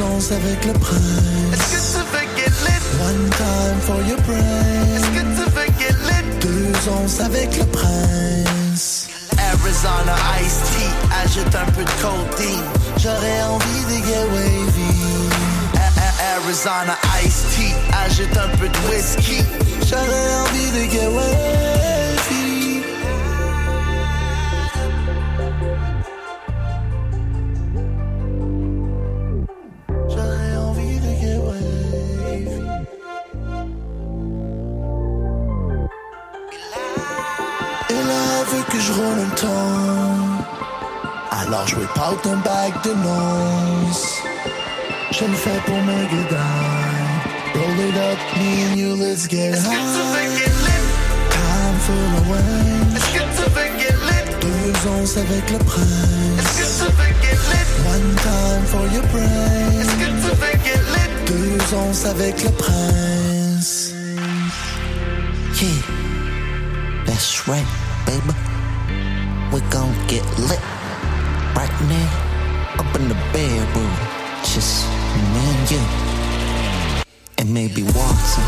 Onces 0.02 0.32
avec 0.32 0.64
le 0.64 0.70
Est-ce 0.72 0.78
que 0.78 0.84
prince. 0.84 1.94
tu 1.94 1.98
veux 2.12 2.26
get 2.36 2.52
lit? 2.64 2.82
One 3.00 3.30
time 3.30 3.80
for 3.82 3.96
your 4.02 4.18
Est-ce 4.18 4.26
brain. 4.26 5.14
que 5.14 5.22
tu 5.36 5.50
veux 5.50 5.66
get 5.78 5.96
lit? 6.08 6.38
Deux 6.40 6.90
onces 6.90 7.20
avec 7.20 7.56
le 7.56 7.64
prince. 7.66 9.06
Arizona 9.38 10.14
Ice 10.44 10.58
Tea, 10.70 10.92
ajoute 11.24 11.54
un 11.54 11.70
peu 11.72 11.84
de 11.84 11.90
codeine. 12.02 12.64
J'aurais 12.98 13.42
envie 13.42 13.84
de 13.90 14.04
get 14.06 14.24
wavy. 14.32 14.92
A- 15.76 16.00
A- 16.00 16.36
Arizona 16.36 16.96
Ice 17.24 17.42
Tea, 17.54 17.74
ajoute 18.06 18.36
un 18.36 18.56
peu 18.56 18.68
de 18.68 18.78
whisky. 18.90 19.44
J'aurais 19.88 20.34
envie 20.42 20.70
de 20.72 20.90
get 20.90 21.08
wavy. 21.08 21.71
Ton. 39.42 40.22
Alors 41.30 41.66
je 41.66 41.76
whip 41.76 41.98
out 41.98 42.26
un 42.26 42.38
bag 42.48 42.72
de 42.84 42.92
nonce. 43.06 44.06
Je 45.10 45.24
le 45.24 45.34
fais 45.44 45.60
pour 45.66 45.80
mes 45.88 46.04
guédilles. 46.12 47.02
Roll 47.54 47.80
it 47.88 47.96
up, 48.08 48.18
me 48.38 48.50
and 48.64 48.76
you, 48.78 48.96
let's 48.96 49.26
get 49.28 49.52
veux 49.52 49.58
high. 49.58 50.28
get 50.38 50.54
lit? 50.66 50.84
Time 51.36 51.76
for 51.86 52.02
the 52.14 52.22
wine. 52.30 52.92
Tu 53.12 53.42
veux 53.56 53.70
get 53.80 53.98
lit? 54.08 54.26
Deux 54.40 54.88
onces 54.88 55.16
avec 55.18 55.44
le 55.50 55.58
prince. 55.58 56.80
veux 56.80 57.12
get 57.22 57.40
lit? 57.50 57.68
One 57.94 58.10
time 58.28 58.64
for 58.72 58.84
your 58.94 59.06
brain. 59.12 59.84
veux 60.40 60.56
get 60.64 60.82
lit? 60.94 61.10
Deux 61.26 61.76
onces 61.76 62.06
avec 62.06 62.42
le 62.42 62.50
prince. 62.52 63.92
Yeah, 65.60 65.82
that's 67.04 67.46
right, 67.46 67.66
baby. 68.06 68.51
We 69.52 69.60
gon' 69.68 69.92
get 70.08 70.24
lit 70.38 70.60
right 71.54 71.76
now 71.86 72.08
up 72.78 72.96
in 72.96 73.06
the 73.08 73.14
bedroom. 73.34 73.92
Just 74.44 74.86
me 75.32 75.40
and 75.52 75.70
you. 75.70 75.82
And 77.36 77.52
maybe 77.52 77.82
Watson. 77.82 78.44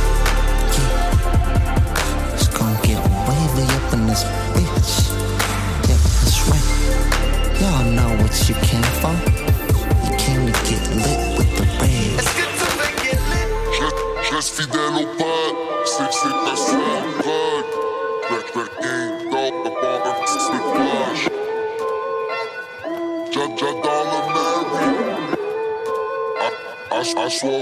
Yeah. 0.73 2.33
It's 2.33 2.49
gon' 2.49 2.75
get 2.83 3.01
wavy 3.29 3.67
up 3.77 3.93
in 3.93 4.07
this 4.07 4.25
bitch. 4.57 5.13
Yeah, 5.89 6.01
that's 6.25 6.41
right. 6.49 6.69
Y'all 7.61 7.85
know 7.93 8.11
what 8.23 8.33
you 8.49 8.55
came 8.65 8.91
for. 9.05 9.13
You 10.09 10.17
came 10.17 10.47
to 10.47 10.53
get 10.65 10.83
lit 10.97 11.21
with 11.37 11.51
the 11.59 11.67
red. 11.85 12.17
Est-ce 12.19 12.33
que 12.33 12.47
tu 12.59 12.67
veux 12.79 12.93
get 13.05 13.21
lit? 13.29 13.49
Je, 13.77 13.87
je 14.27 14.35
reste 14.35 14.53
fidèle 14.57 14.97
au 14.97 15.07
pad, 15.19 15.55
c'est 15.85 16.11
c'est 16.11 16.37
pas 16.45 16.57
ça, 16.57 16.81
I, 27.05 27.13
I, 27.21 27.25
I 27.25 27.29
swear 27.29 27.61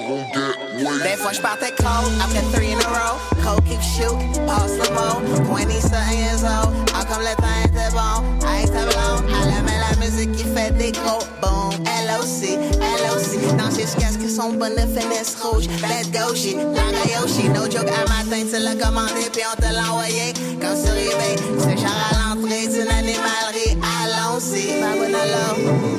get 1.02 1.18
way. 1.18 1.34
je 1.34 1.40
partais 1.40 1.72
cold, 1.72 2.12
après 2.22 2.42
three 2.52 2.72
in 2.72 2.78
a 2.78 2.88
row. 2.88 3.18
Cold 3.42 3.64
keep 3.64 3.82
shoot, 3.82 4.14
passe 4.46 4.78
le 4.78 4.88
mot. 4.94 5.18
20 5.50 5.80
something 5.80 6.18
years 6.18 6.44
old, 6.44 6.70
ah, 6.94 7.04
comme 7.04 7.22
le 7.22 7.34
temps 7.34 7.58
était 7.64 7.90
bon. 7.90 8.22
Ice 8.62 8.70
tableau, 8.70 9.26
elle 9.26 9.58
aimait 9.58 9.80
la 9.90 9.96
musique 9.98 10.30
qui 10.32 10.44
fait 10.44 10.70
des 10.76 10.92
gros 10.92 11.24
boom. 11.40 11.72
LOC, 12.06 12.56
LOC, 12.78 13.56
danser 13.56 13.82
jusqu'à 13.82 14.12
ce 14.12 14.18
que 14.18 14.28
son 14.28 14.52
bonne 14.52 14.78
finesse 14.78 15.36
rouge. 15.42 15.66
Go, 16.12 16.34
shit, 16.34 16.56
langue 16.56 17.10
Yoshi. 17.10 17.48
No 17.48 17.64
joke, 17.64 17.90
un 17.90 18.08
matin, 18.08 18.46
tu 18.48 18.58
l'as 18.62 18.76
commandé, 18.76 19.28
puis 19.32 19.42
on 19.50 19.60
te 19.60 19.72
l'a 19.72 19.90
envoyé. 19.90 20.32
Comme 20.60 20.76
sur 20.76 20.94
eBay, 20.94 21.36
c'est 21.58 21.78
genre 21.78 22.10
à 22.10 22.34
l'entrée 22.34 22.68
d'une 22.68 22.88
animalerie. 22.88 23.76
Allons-y, 23.82 24.72
alors. 24.82 25.91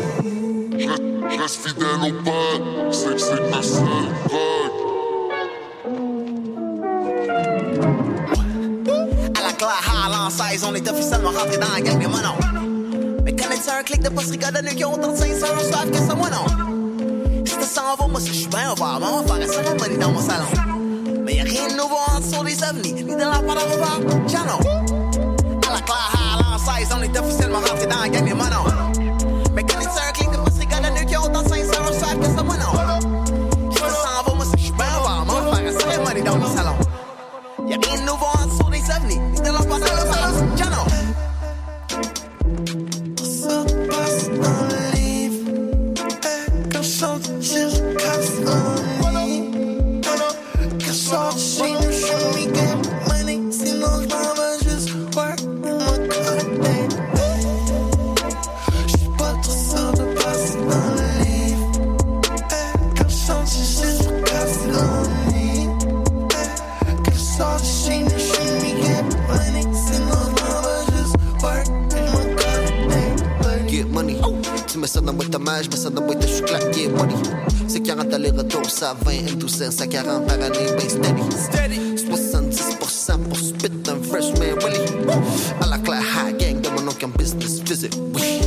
Je, 0.84 1.42
reste 1.42 1.66
fidèle 1.66 1.88
au 2.02 2.12
pad, 2.24 2.62
c'est 2.92 3.18
c'est 3.18 3.50
pas 3.50 3.62
ça, 3.62 3.80
rock. 4.30 4.74
à 9.34 9.48
la 9.48 9.54
claire 9.54 9.94
Highland 10.06 10.30
16, 10.30 10.66
on 10.70 10.76
est 10.76 10.90
officiellement 10.90 11.30
rentré 11.30 11.58
dans 11.58 11.72
la 11.74 11.80
gang 11.80 12.00
des 12.00 12.08
monos. 12.08 12.36
Mais 13.24 13.34
connais-tu 13.34 13.70
un 13.70 13.84
clic 13.84 14.02
de 14.02 14.10
post 14.10 14.32
rigodonneux 14.32 14.72
qui 14.72 14.84
ont 14.84 14.94
autant 14.94 15.14
de 15.14 15.18
500 15.18 15.46
savent 15.72 15.90
que 15.90 15.98
ça, 15.98 16.16
moi 16.16 16.30
non? 16.30 17.46
Si 17.46 17.58
tu 17.58 17.66
s'en 17.66 17.96
vas, 17.98 18.08
moi 18.08 18.20
si 18.20 18.28
je 18.28 18.34
suis 18.34 18.48
bien 18.48 18.74
ouvert, 18.74 19.00
maman 19.00 19.24
faire 19.24 19.36
un 19.36 19.48
cérémonie 19.48 19.98
dans 19.98 20.12
mon 20.12 20.22
salon. 20.22 20.48
Mais 21.26 21.36
y'a 21.36 21.44
rien 21.44 21.68
de 21.70 21.78
nouveau 21.78 21.96
en 22.14 22.20
dessous 22.20 22.44
des 22.44 22.62
ovnis, 22.62 22.94
ni 22.94 23.04
de 23.16 23.20
la 23.20 23.40
part 23.40 23.58
à 23.58 23.72
revoir, 23.72 24.00
channel. 24.28 24.60
À 25.66 25.74
la 25.74 25.82
claire 25.82 26.78
16, 26.78 26.90
on 26.98 27.02
est 27.04 27.18
officiellement 27.18 27.60
rentré 27.60 27.88
dans 27.88 28.02
la 28.02 28.10
gang. 28.10 28.34
Autant 31.84 31.92
de 31.92 32.00
500 32.00 32.00
savent 32.00 32.20
que 32.20 32.26
ça, 32.26 32.44
moi 32.44 32.56
non? 32.58 32.72
Si 33.72 33.78
tu 33.78 33.90
s'en 33.90 34.24
vas, 34.26 34.36
moi 34.36 34.46
si 34.46 34.52
je 34.58 34.64
suis 34.64 34.74
bien 34.74 34.86
ouvert, 35.00 35.26
maman 35.26 35.54
faire 35.54 35.68
un 35.68 35.80
cérémonie 35.80 36.24
dans 36.24 36.38
mon 36.38 36.48
salon. 36.56 36.76
Y'a 37.68 37.78
rien 37.82 38.02
de 38.02 38.06
nouveau 38.06 38.26
en 38.26 38.46
dessous 38.46 38.70
des 38.70 38.84
ovnis, 38.96 39.20
ni 39.20 39.40
de 39.40 39.46
la 39.46 39.60
part 39.60 39.80
à 39.82 40.23
Mets 74.84 74.90
ça 74.90 75.00
dans 75.00 75.14
boîte 75.14 75.40
main, 75.40 75.62
je 75.62 75.70
mets 75.70 75.78
ça 75.78 75.90
dans 75.90 76.02
boîte 76.02 76.22
à 76.26 76.28
chocolat, 76.28 76.60
get 76.74 76.90
money. 76.90 77.16
C'est 77.70 77.80
40 77.80 78.14
allers-retours, 78.14 78.70
ça 78.70 78.94
20 79.06 79.32
and 79.32 79.38
12 79.38 79.50
cents, 79.50 79.82
à 79.82 79.88
40 79.88 80.28
par 80.28 80.36
année, 80.36 80.68
ben 80.78 80.90
steady. 80.90 81.96
70% 81.96 83.18
pour 83.30 83.38
spit 83.38 83.72
un 83.88 84.04
fresh 84.04 84.38
man 84.38 84.60
Willy. 84.60 84.82
À 85.62 85.68
la 85.68 85.78
claire 85.78 86.02
high 86.02 86.36
gang 86.36 86.60
de 86.60 86.68
mon 86.68 86.90
oncle 86.90 87.06
en 87.06 87.08
business 87.18 87.62
visit, 87.62 87.98
oui. 88.14 88.42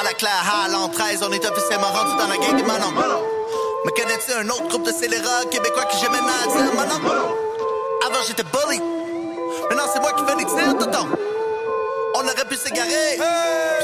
À 0.00 0.04
la 0.04 0.14
claire 0.14 0.64
Highland 0.64 0.88
13, 0.88 1.20
on 1.28 1.32
est 1.32 1.44
officiellement 1.44 1.88
rendu 1.92 2.12
dans 2.16 2.28
la 2.28 2.38
gang 2.38 2.56
des 2.56 2.62
Manon. 2.62 2.94
Mais 3.84 3.92
connais-tu 3.92 4.32
un 4.32 4.48
autre 4.48 4.68
groupe 4.70 4.86
de 4.86 4.92
scélérats 4.92 5.44
québécois 5.50 5.84
que 5.84 5.92
j'aime 6.00 6.12
maintenant 6.12 6.32
à 6.44 6.46
dire 6.46 6.74
Manon? 6.74 7.28
Avant 8.06 8.24
j'étais 8.26 8.42
bully. 8.44 8.80
Maintenant 9.68 9.84
c'est 9.92 10.00
moi 10.00 10.12
qui 10.12 10.24
fais 10.24 10.36
des 10.38 10.46
tirs, 10.46 10.78
tonton. 10.78 11.08
On 12.20 12.22
aurait 12.22 12.44
pu 12.48 12.56
s'égarer. 12.56 13.16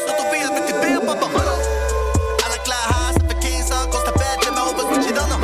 Surtout 0.05 0.25
pire 0.25 0.51
avec 0.51 0.67
tes 0.67 0.73
pires 0.73 1.01
bonbons. 1.01 1.31
À 1.37 2.49
la 2.49 2.57
High, 2.57 3.15
ça 3.15 3.23
fait 3.29 3.39
15 3.39 3.71
ans 3.71 3.87
qu'on 3.89 3.99
se 3.99 4.05
tapette, 4.07 4.41
mais 4.43 4.61
on 4.61 4.75
va 4.75 4.83
switcher 4.93 5.13
dans 5.13 5.29
nos. 5.29 5.39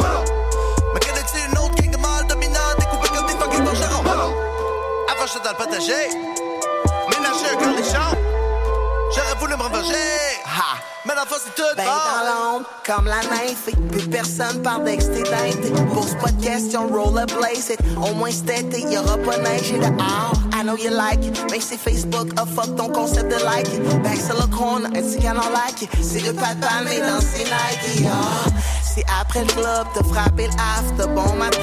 Mais 0.92 0.98
connais-tu 0.98 1.38
une 1.48 1.58
autre 1.58 1.74
gang 1.76 1.90
de 1.92 1.96
mâles 1.98 2.26
dominants 2.28 2.74
découpés 2.80 3.08
comme 3.10 3.26
des 3.26 3.34
fucking? 3.34 3.64
Avant 5.08 5.26
j'étais 5.26 5.44
dans 5.44 5.50
le 5.50 5.56
potager. 5.56 6.08
Ménager 7.10 7.46
un 7.52 7.56
cornichon. 7.62 8.10
J'aurais 9.14 9.36
voulu 9.38 9.54
me 9.56 9.62
revenger. 9.62 10.39
Mais 11.06 11.14
l'enfant, 11.14 11.36
c'est 11.42 11.54
tout 11.54 11.68
Ben 11.76 11.84
bon. 11.84 11.90
dans 11.90 12.52
l'ombre, 12.52 12.66
comme 12.84 13.06
la 13.06 13.20
nymphe, 13.22 13.70
plus 13.90 14.06
personne 14.08 14.60
parle 14.62 14.84
d'extédité. 14.84 15.72
Pose 15.94 16.14
pas 16.22 16.30
de 16.30 16.44
questions, 16.44 16.88
rollerblade 16.88 17.56
it. 17.56 17.80
Au 17.96 18.12
moins 18.14 18.30
cet 18.30 18.50
été, 18.50 18.82
y'aura 18.82 19.16
pas 19.16 19.38
neige 19.38 19.72
et 19.72 19.78
dehors. 19.78 20.34
I 20.52 20.62
know 20.62 20.76
you 20.76 20.90
like 20.90 21.24
it, 21.24 21.50
même 21.50 21.60
si 21.60 21.78
Facebook 21.78 22.28
a 22.36 22.44
fuck 22.44 22.76
ton 22.76 22.88
concept 22.90 23.30
de 23.30 23.42
like 23.44 23.68
it. 23.72 24.02
Back 24.02 24.18
sur 24.20 24.34
le 24.36 24.46
corner, 24.54 24.90
petit 24.90 25.18
canon 25.22 25.40
like 25.54 25.80
it. 25.82 25.90
C'est 26.02 26.20
deux 26.20 26.34
pattes 26.34 26.60
palmées 26.60 27.00
dans 27.00 27.20
ses 27.20 27.44
Nike, 27.44 28.06
ah. 28.06 28.50
C'est 28.92 29.04
après 29.20 29.42
le 29.42 29.46
club, 29.46 29.86
te 29.94 30.02
frapper 30.02 30.48
le 30.48 30.52
after, 30.58 31.06
bon 31.14 31.32
matin. 31.36 31.58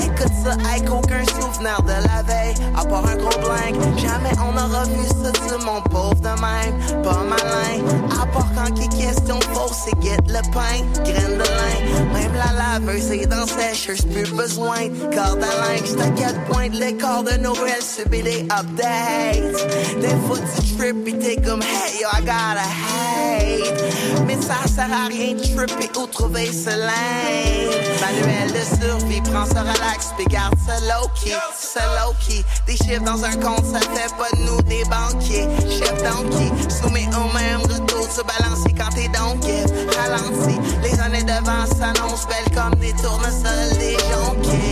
Écoute 0.00 0.32
ça 0.44 0.52
avec 0.70 0.88
aucun 0.90 1.24
souvenir 1.24 1.82
de 1.82 1.88
la 1.88 2.22
veille. 2.22 2.54
À 2.76 2.84
part 2.84 3.04
un 3.06 3.16
gros 3.16 3.36
blank, 3.40 3.74
jamais 3.98 4.32
on 4.38 4.56
aura 4.56 4.84
vu 4.84 5.06
ça 5.08 5.32
du 5.32 5.64
mon 5.64 5.80
pauvre 5.82 6.14
de 6.14 6.28
même. 6.28 7.02
Pas 7.02 7.22
malin, 7.24 7.82
à 8.10 8.26
part 8.26 8.46
quand 8.54 8.80
est 8.80 8.88
question 8.96 9.40
fausse, 9.52 9.86
c'est 9.86 10.02
get 10.02 10.16
le 10.28 10.40
pain, 10.52 10.84
graine 11.04 11.38
de 11.38 11.42
lin. 11.42 12.12
Même 12.12 12.32
la 12.34 12.52
laveuse 12.52 13.10
est 13.10 13.26
dans 13.26 13.46
sécheuse, 13.46 14.02
plus 14.02 14.30
besoin 14.30 14.86
de 14.86 15.14
corde 15.14 15.42
à 15.42 15.74
linge. 15.74 15.88
C'est 15.88 16.00
à 16.00 16.92
corps 16.92 17.24
de 17.24 17.38
Noël 17.38 17.82
subit 17.82 18.22
des 18.22 18.42
updates. 18.42 20.00
Des 20.00 20.16
fois 20.26 20.38
tu 20.54 20.76
trip 20.76 21.08
et 21.08 21.18
t'es 21.18 21.36
comme 21.42 21.62
hey 21.62 22.02
yo, 22.02 22.08
I 22.12 22.20
gotta 22.20 22.62
hate. 22.62 24.26
Mais 24.26 24.36
ça 24.40 24.68
sert 24.68 24.92
à 24.92 25.08
rien 25.08 25.34
de 25.34 25.42
tripper 25.42 25.98
ou 25.98 26.06
trouver 26.06 26.51
ce 26.52 26.70
lane. 26.70 27.72
Manuel 28.00 28.52
de 28.52 28.82
survie, 28.82 29.20
prends 29.22 29.46
ça 29.46 29.62
relax, 29.62 30.12
puis 30.16 30.26
garde 30.26 30.54
ça 30.66 30.78
low-key, 30.80 31.36
ça 31.58 31.80
low-key. 32.00 32.44
Des 32.66 32.76
chiffres 32.76 33.04
dans 33.04 33.24
un 33.24 33.34
compte, 33.36 33.64
ça 33.64 33.80
fait 33.80 34.12
pas 34.16 34.30
de 34.36 34.42
nous 34.42 34.62
des 34.62 34.84
banquiers. 34.84 35.48
Chef 35.68 35.94
donkey, 36.02 36.52
soumis 36.68 37.08
au 37.08 37.32
même 37.32 37.60
retour, 37.62 38.10
se 38.10 38.22
balancer 38.22 38.74
quand 38.76 38.90
t'es 38.94 39.08
donkey. 39.08 39.64
Ralenti, 39.96 40.58
les 40.82 41.00
années 41.00 41.24
devant 41.24 41.66
s'annoncent 41.66 42.26
belles 42.28 42.54
comme 42.54 42.78
des 42.80 42.92
tournesols, 42.92 43.78
des 43.78 43.96
jonquets. 44.10 44.71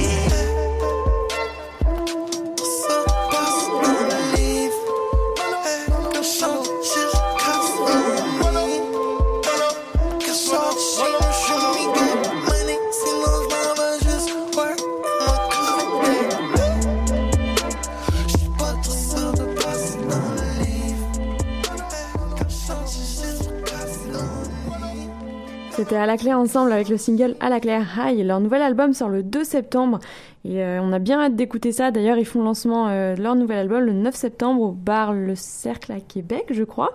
C'était 25.81 25.97
à 25.97 26.05
la 26.05 26.19
claire 26.19 26.39
ensemble 26.39 26.73
avec 26.73 26.91
le 26.91 26.99
single 26.99 27.37
À 27.41 27.49
la 27.49 27.59
claire 27.59 27.87
High. 27.97 28.23
Leur 28.23 28.39
nouvel 28.39 28.61
album 28.61 28.93
sort 28.93 29.09
le 29.09 29.23
2 29.23 29.45
septembre 29.45 29.99
et 30.45 30.63
euh, 30.63 30.79
on 30.83 30.93
a 30.93 30.99
bien 30.99 31.19
hâte 31.19 31.37
d'écouter 31.37 31.73
ça. 31.73 31.91
D'ailleurs, 31.91 32.19
ils 32.19 32.27
font 32.27 32.43
lancement 32.43 32.89
euh, 32.89 33.15
de 33.15 33.23
leur 33.23 33.35
nouvel 33.35 33.61
album 33.61 33.85
le 33.85 33.95
9 33.95 34.15
septembre 34.15 34.61
au 34.61 34.73
bar 34.73 35.15
Le 35.15 35.35
Cercle 35.35 35.93
à 35.93 36.01
Québec, 36.01 36.49
je 36.51 36.65
crois. 36.65 36.91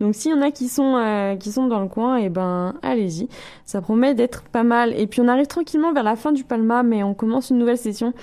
Donc 0.00 0.14
s'il 0.14 0.30
y 0.30 0.34
en 0.34 0.40
a 0.40 0.50
qui 0.50 0.68
sont 0.68 0.96
euh, 0.96 1.36
qui 1.36 1.52
sont 1.52 1.66
dans 1.66 1.80
le 1.80 1.88
coin, 1.88 2.16
et 2.16 2.30
ben 2.30 2.76
allez-y. 2.80 3.28
Ça 3.66 3.82
promet 3.82 4.14
d'être 4.14 4.42
pas 4.44 4.62
mal. 4.62 4.98
Et 4.98 5.06
puis 5.06 5.20
on 5.20 5.28
arrive 5.28 5.46
tranquillement 5.46 5.92
vers 5.92 6.02
la 6.02 6.16
fin 6.16 6.32
du 6.32 6.42
Palma, 6.42 6.82
mais 6.82 7.02
on 7.02 7.12
commence 7.12 7.50
une 7.50 7.58
nouvelle 7.58 7.76
session 7.76 8.14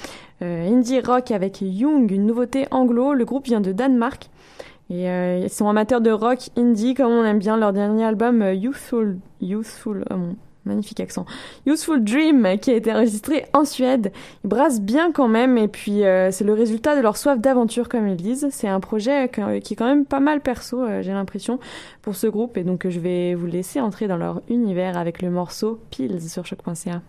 indie 0.42 1.00
rock 1.00 1.30
avec 1.30 1.62
Young, 1.62 2.10
une 2.12 2.26
nouveauté 2.26 2.66
anglo. 2.72 3.14
Le 3.14 3.26
groupe 3.26 3.46
vient 3.46 3.62
de 3.62 3.72
Danemark. 3.72 4.32
Euh, 4.92 5.42
ils 5.44 5.50
sont 5.50 5.68
amateurs 5.68 6.02
de 6.02 6.12
rock 6.12 6.50
indie 6.56 6.94
comme 6.94 7.12
on 7.12 7.26
aime 7.26 7.40
bien 7.40 7.58
leur 7.58 7.74
dernier 7.74 8.06
album 8.06 8.42
euh, 8.42 8.54
Youthful 8.54 9.18
Youthful 9.42 10.06
oh 10.10 10.16
mon 10.16 10.36
magnifique 10.64 11.02
accent 11.02 11.26
Youthful 11.66 12.04
Dream 12.04 12.58
qui 12.62 12.72
a 12.72 12.76
été 12.76 12.94
enregistré 12.94 13.46
en 13.54 13.66
Suède. 13.66 14.14
Ils 14.44 14.48
brassent 14.48 14.82
bien 14.82 15.12
quand 15.12 15.28
même 15.28 15.58
et 15.58 15.68
puis 15.68 16.06
euh, 16.06 16.32
c'est 16.32 16.46
le 16.46 16.54
résultat 16.54 16.96
de 16.96 17.02
leur 17.02 17.18
soif 17.18 17.40
d'aventure 17.40 17.90
comme 17.90 18.08
ils 18.08 18.16
disent. 18.16 18.48
C'est 18.52 18.68
un 18.68 18.80
projet 18.80 19.30
qui 19.30 19.74
est 19.74 19.76
quand 19.76 19.86
même 19.86 20.06
pas 20.06 20.20
mal 20.22 20.42
perso 20.42 20.86
j'ai 21.02 21.12
l'impression 21.12 21.60
pour 22.02 22.16
ce 22.16 22.28
groupe 22.28 22.58
et 22.58 22.64
donc 22.64 22.88
je 22.88 23.00
vais 23.00 23.34
vous 23.34 23.48
laisser 23.48 23.82
entrer 23.82 24.08
dans 24.08 24.18
leur 24.18 24.42
univers 24.50 24.98
avec 24.98 25.22
le 25.22 25.30
morceau 25.30 25.80
Pills 25.90 26.30
sur 26.30 26.46
choc.ca. 26.46 27.02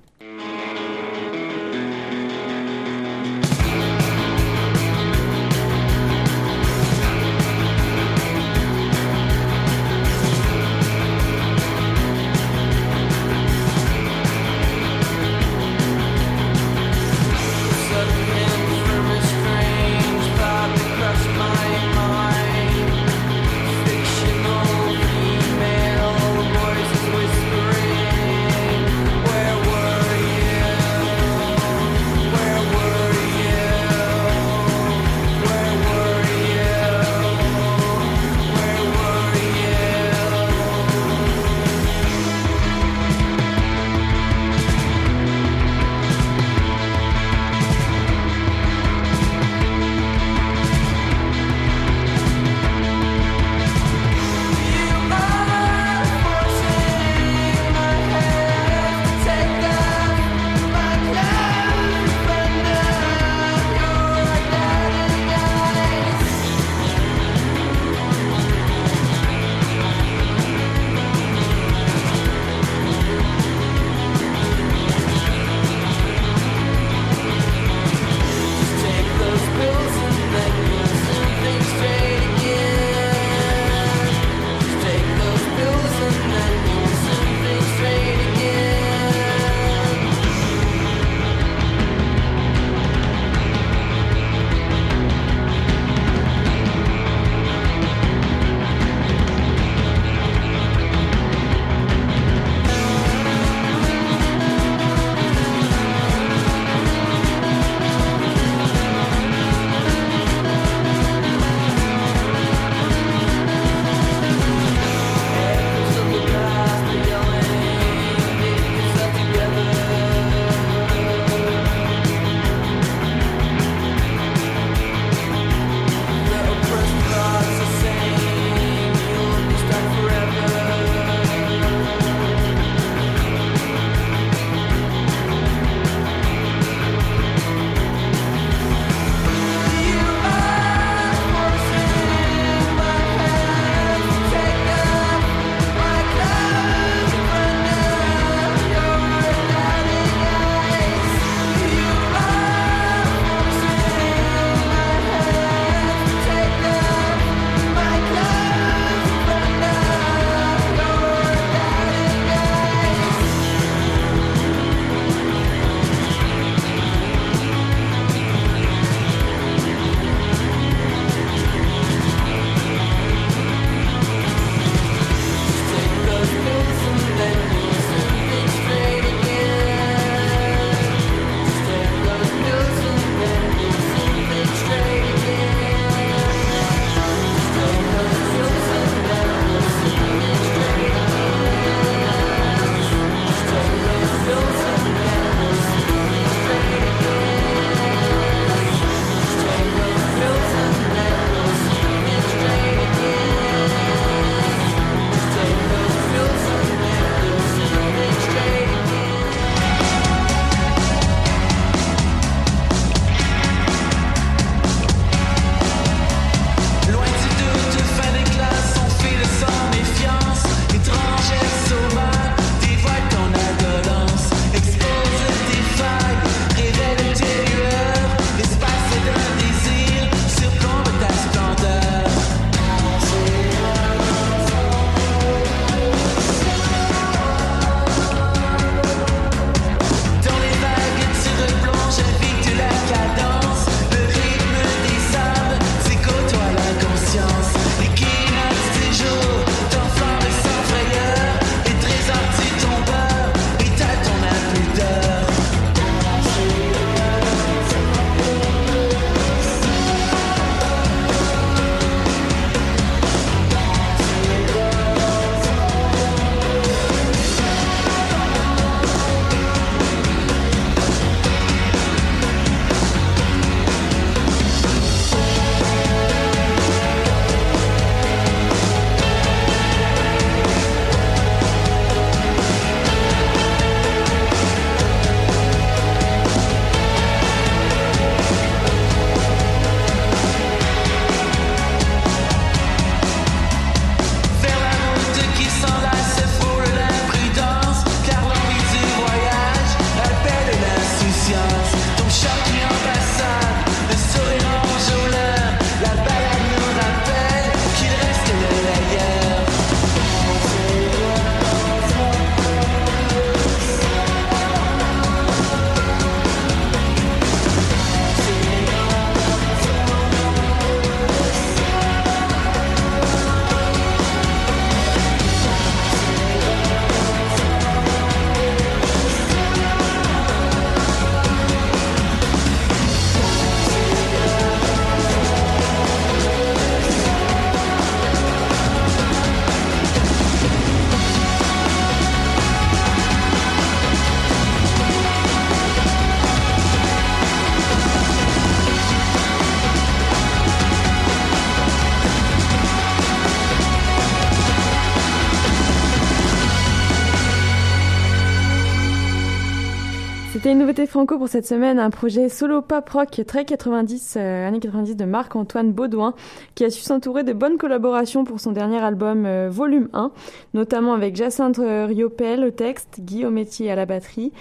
Franco 360.87 361.19
pour 361.19 361.29
cette 361.29 361.47
semaine, 361.47 361.79
un 361.79 361.91
projet 361.91 362.29
solo 362.29 362.63
pop 362.63 362.89
rock 362.89 363.21
très 363.27 363.45
90, 363.45 364.15
euh, 364.17 364.47
années 364.47 364.61
90 364.61 364.97
de 364.97 365.05
Marc-Antoine 365.05 365.73
Baudouin, 365.73 366.15
qui 366.55 366.65
a 366.65 366.71
su 366.71 366.83
s'entourer 366.83 367.25
de 367.25 367.33
bonnes 367.33 367.59
collaborations 367.59 368.25
pour 368.25 368.39
son 368.39 368.53
dernier 368.53 368.79
album 368.79 369.27
euh, 369.27 369.49
Volume 369.51 369.89
1, 369.93 370.13
notamment 370.55 370.95
avec 370.95 371.17
Jacinthe 371.17 371.59
Riopel 371.59 372.45
au 372.45 372.51
texte, 372.51 373.01
Guillaume 373.01 373.35
Métier 373.35 373.71
à 373.71 373.75
la 373.77 373.87
batterie, 373.87 374.33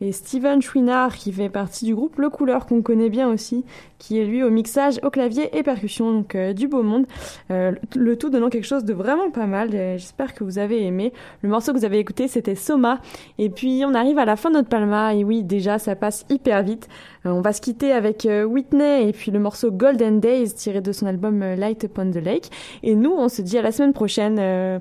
et 0.00 0.12
Steven 0.12 0.62
Chouinard 0.62 1.16
qui 1.16 1.30
fait 1.32 1.50
partie 1.50 1.84
du 1.84 1.94
groupe 1.94 2.16
Le 2.18 2.30
Couleur 2.30 2.66
qu'on 2.66 2.80
connaît 2.80 3.10
bien 3.10 3.28
aussi, 3.28 3.64
qui 3.98 4.18
est 4.18 4.24
lui 4.24 4.42
au 4.42 4.50
mixage, 4.50 4.98
au 5.02 5.10
clavier 5.10 5.56
et 5.56 5.62
percussion, 5.62 6.12
donc 6.12 6.34
euh, 6.34 6.52
du 6.54 6.68
beau 6.68 6.82
monde. 6.82 7.06
Euh, 7.50 7.72
le 7.94 8.16
tout 8.16 8.30
donnant 8.30 8.48
quelque 8.48 8.66
chose 8.66 8.84
de 8.84 8.94
vraiment 8.94 9.30
pas 9.30 9.46
mal. 9.46 9.70
J'espère 9.70 10.34
que 10.34 10.42
vous 10.42 10.58
avez 10.58 10.84
aimé. 10.84 11.12
Le 11.42 11.50
morceau 11.50 11.72
que 11.72 11.78
vous 11.78 11.84
avez 11.84 11.98
écouté, 11.98 12.28
c'était 12.28 12.54
Soma. 12.54 13.00
Et 13.38 13.50
puis 13.50 13.82
on 13.86 13.94
arrive 13.94 14.18
à 14.18 14.24
la 14.24 14.36
fin 14.36 14.48
de 14.48 14.54
notre 14.54 14.68
Palma 14.68 15.14
et 15.14 15.22
oui, 15.22 15.42
déjà 15.42 15.78
ça 15.78 15.94
passe 15.96 16.24
hyper 16.30 16.62
vite. 16.62 16.88
Euh, 17.26 17.30
on 17.30 17.42
va 17.42 17.52
se 17.52 17.60
quitter 17.60 17.92
avec 17.92 18.26
Whitney 18.26 19.08
et 19.08 19.12
puis 19.12 19.30
le 19.30 19.38
morceau 19.38 19.70
Golden 19.70 20.20
Days 20.20 20.54
tiré 20.54 20.80
de 20.80 20.92
son 20.92 21.06
album 21.06 21.40
Light 21.40 21.82
Upon 21.82 22.10
the 22.10 22.16
Lake. 22.16 22.50
Et 22.82 22.94
nous, 22.94 23.12
on 23.12 23.28
se 23.28 23.42
dit 23.42 23.58
à 23.58 23.62
la 23.62 23.72
semaine 23.72 23.92
prochaine. 23.92 24.80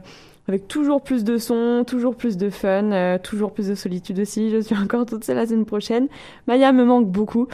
Avec 0.49 0.67
toujours 0.67 1.01
plus 1.01 1.23
de 1.23 1.37
sons, 1.37 1.83
toujours 1.85 2.15
plus 2.15 2.35
de 2.35 2.49
fun, 2.49 2.91
euh, 2.91 3.17
toujours 3.17 3.51
plus 3.51 3.67
de 3.67 3.75
solitude 3.75 4.19
aussi. 4.19 4.49
Je 4.49 4.59
suis 4.59 4.75
encore 4.75 5.05
toute 5.05 5.23
seule 5.23 5.37
la 5.37 5.45
semaine 5.45 5.65
prochaine. 5.65 6.07
Maya 6.47 6.71
me 6.71 6.83
manque 6.83 7.07
beaucoup, 7.07 7.47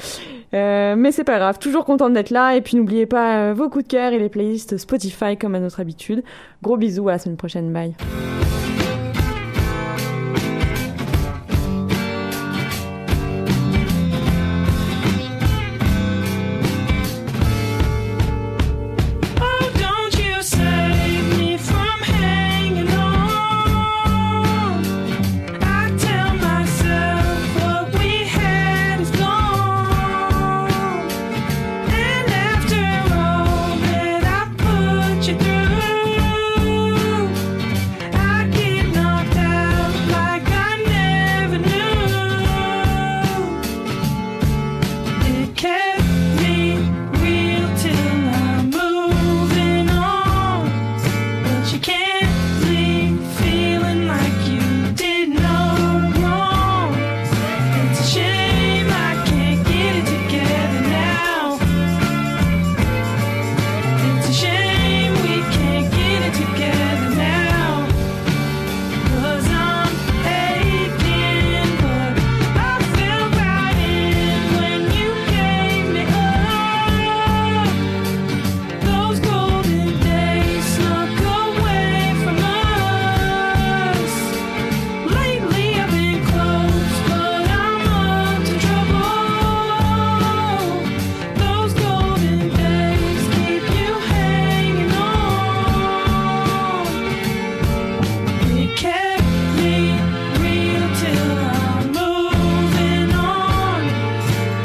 Euh, 0.54 0.96
mais 0.98 1.12
c'est 1.12 1.26
pas 1.26 1.38
grave. 1.38 1.60
Toujours 1.60 1.84
contente 1.84 2.14
d'être 2.14 2.30
là. 2.30 2.56
Et 2.56 2.62
puis 2.62 2.78
n'oubliez 2.78 3.06
pas 3.06 3.50
euh, 3.50 3.54
vos 3.54 3.68
coups 3.70 3.84
de 3.84 3.90
cœur 3.90 4.14
et 4.14 4.20
les 4.20 4.30
playlists 4.30 4.78
Spotify 4.78 5.36
comme 5.36 5.54
à 5.54 5.60
notre 5.60 5.82
habitude. 5.82 6.24
Gros 6.64 6.78
bisous 6.78 7.10
à 7.10 7.14
la 7.14 7.20
semaine 7.20 7.36
prochaine. 7.36 7.74
Bye. 7.74 7.94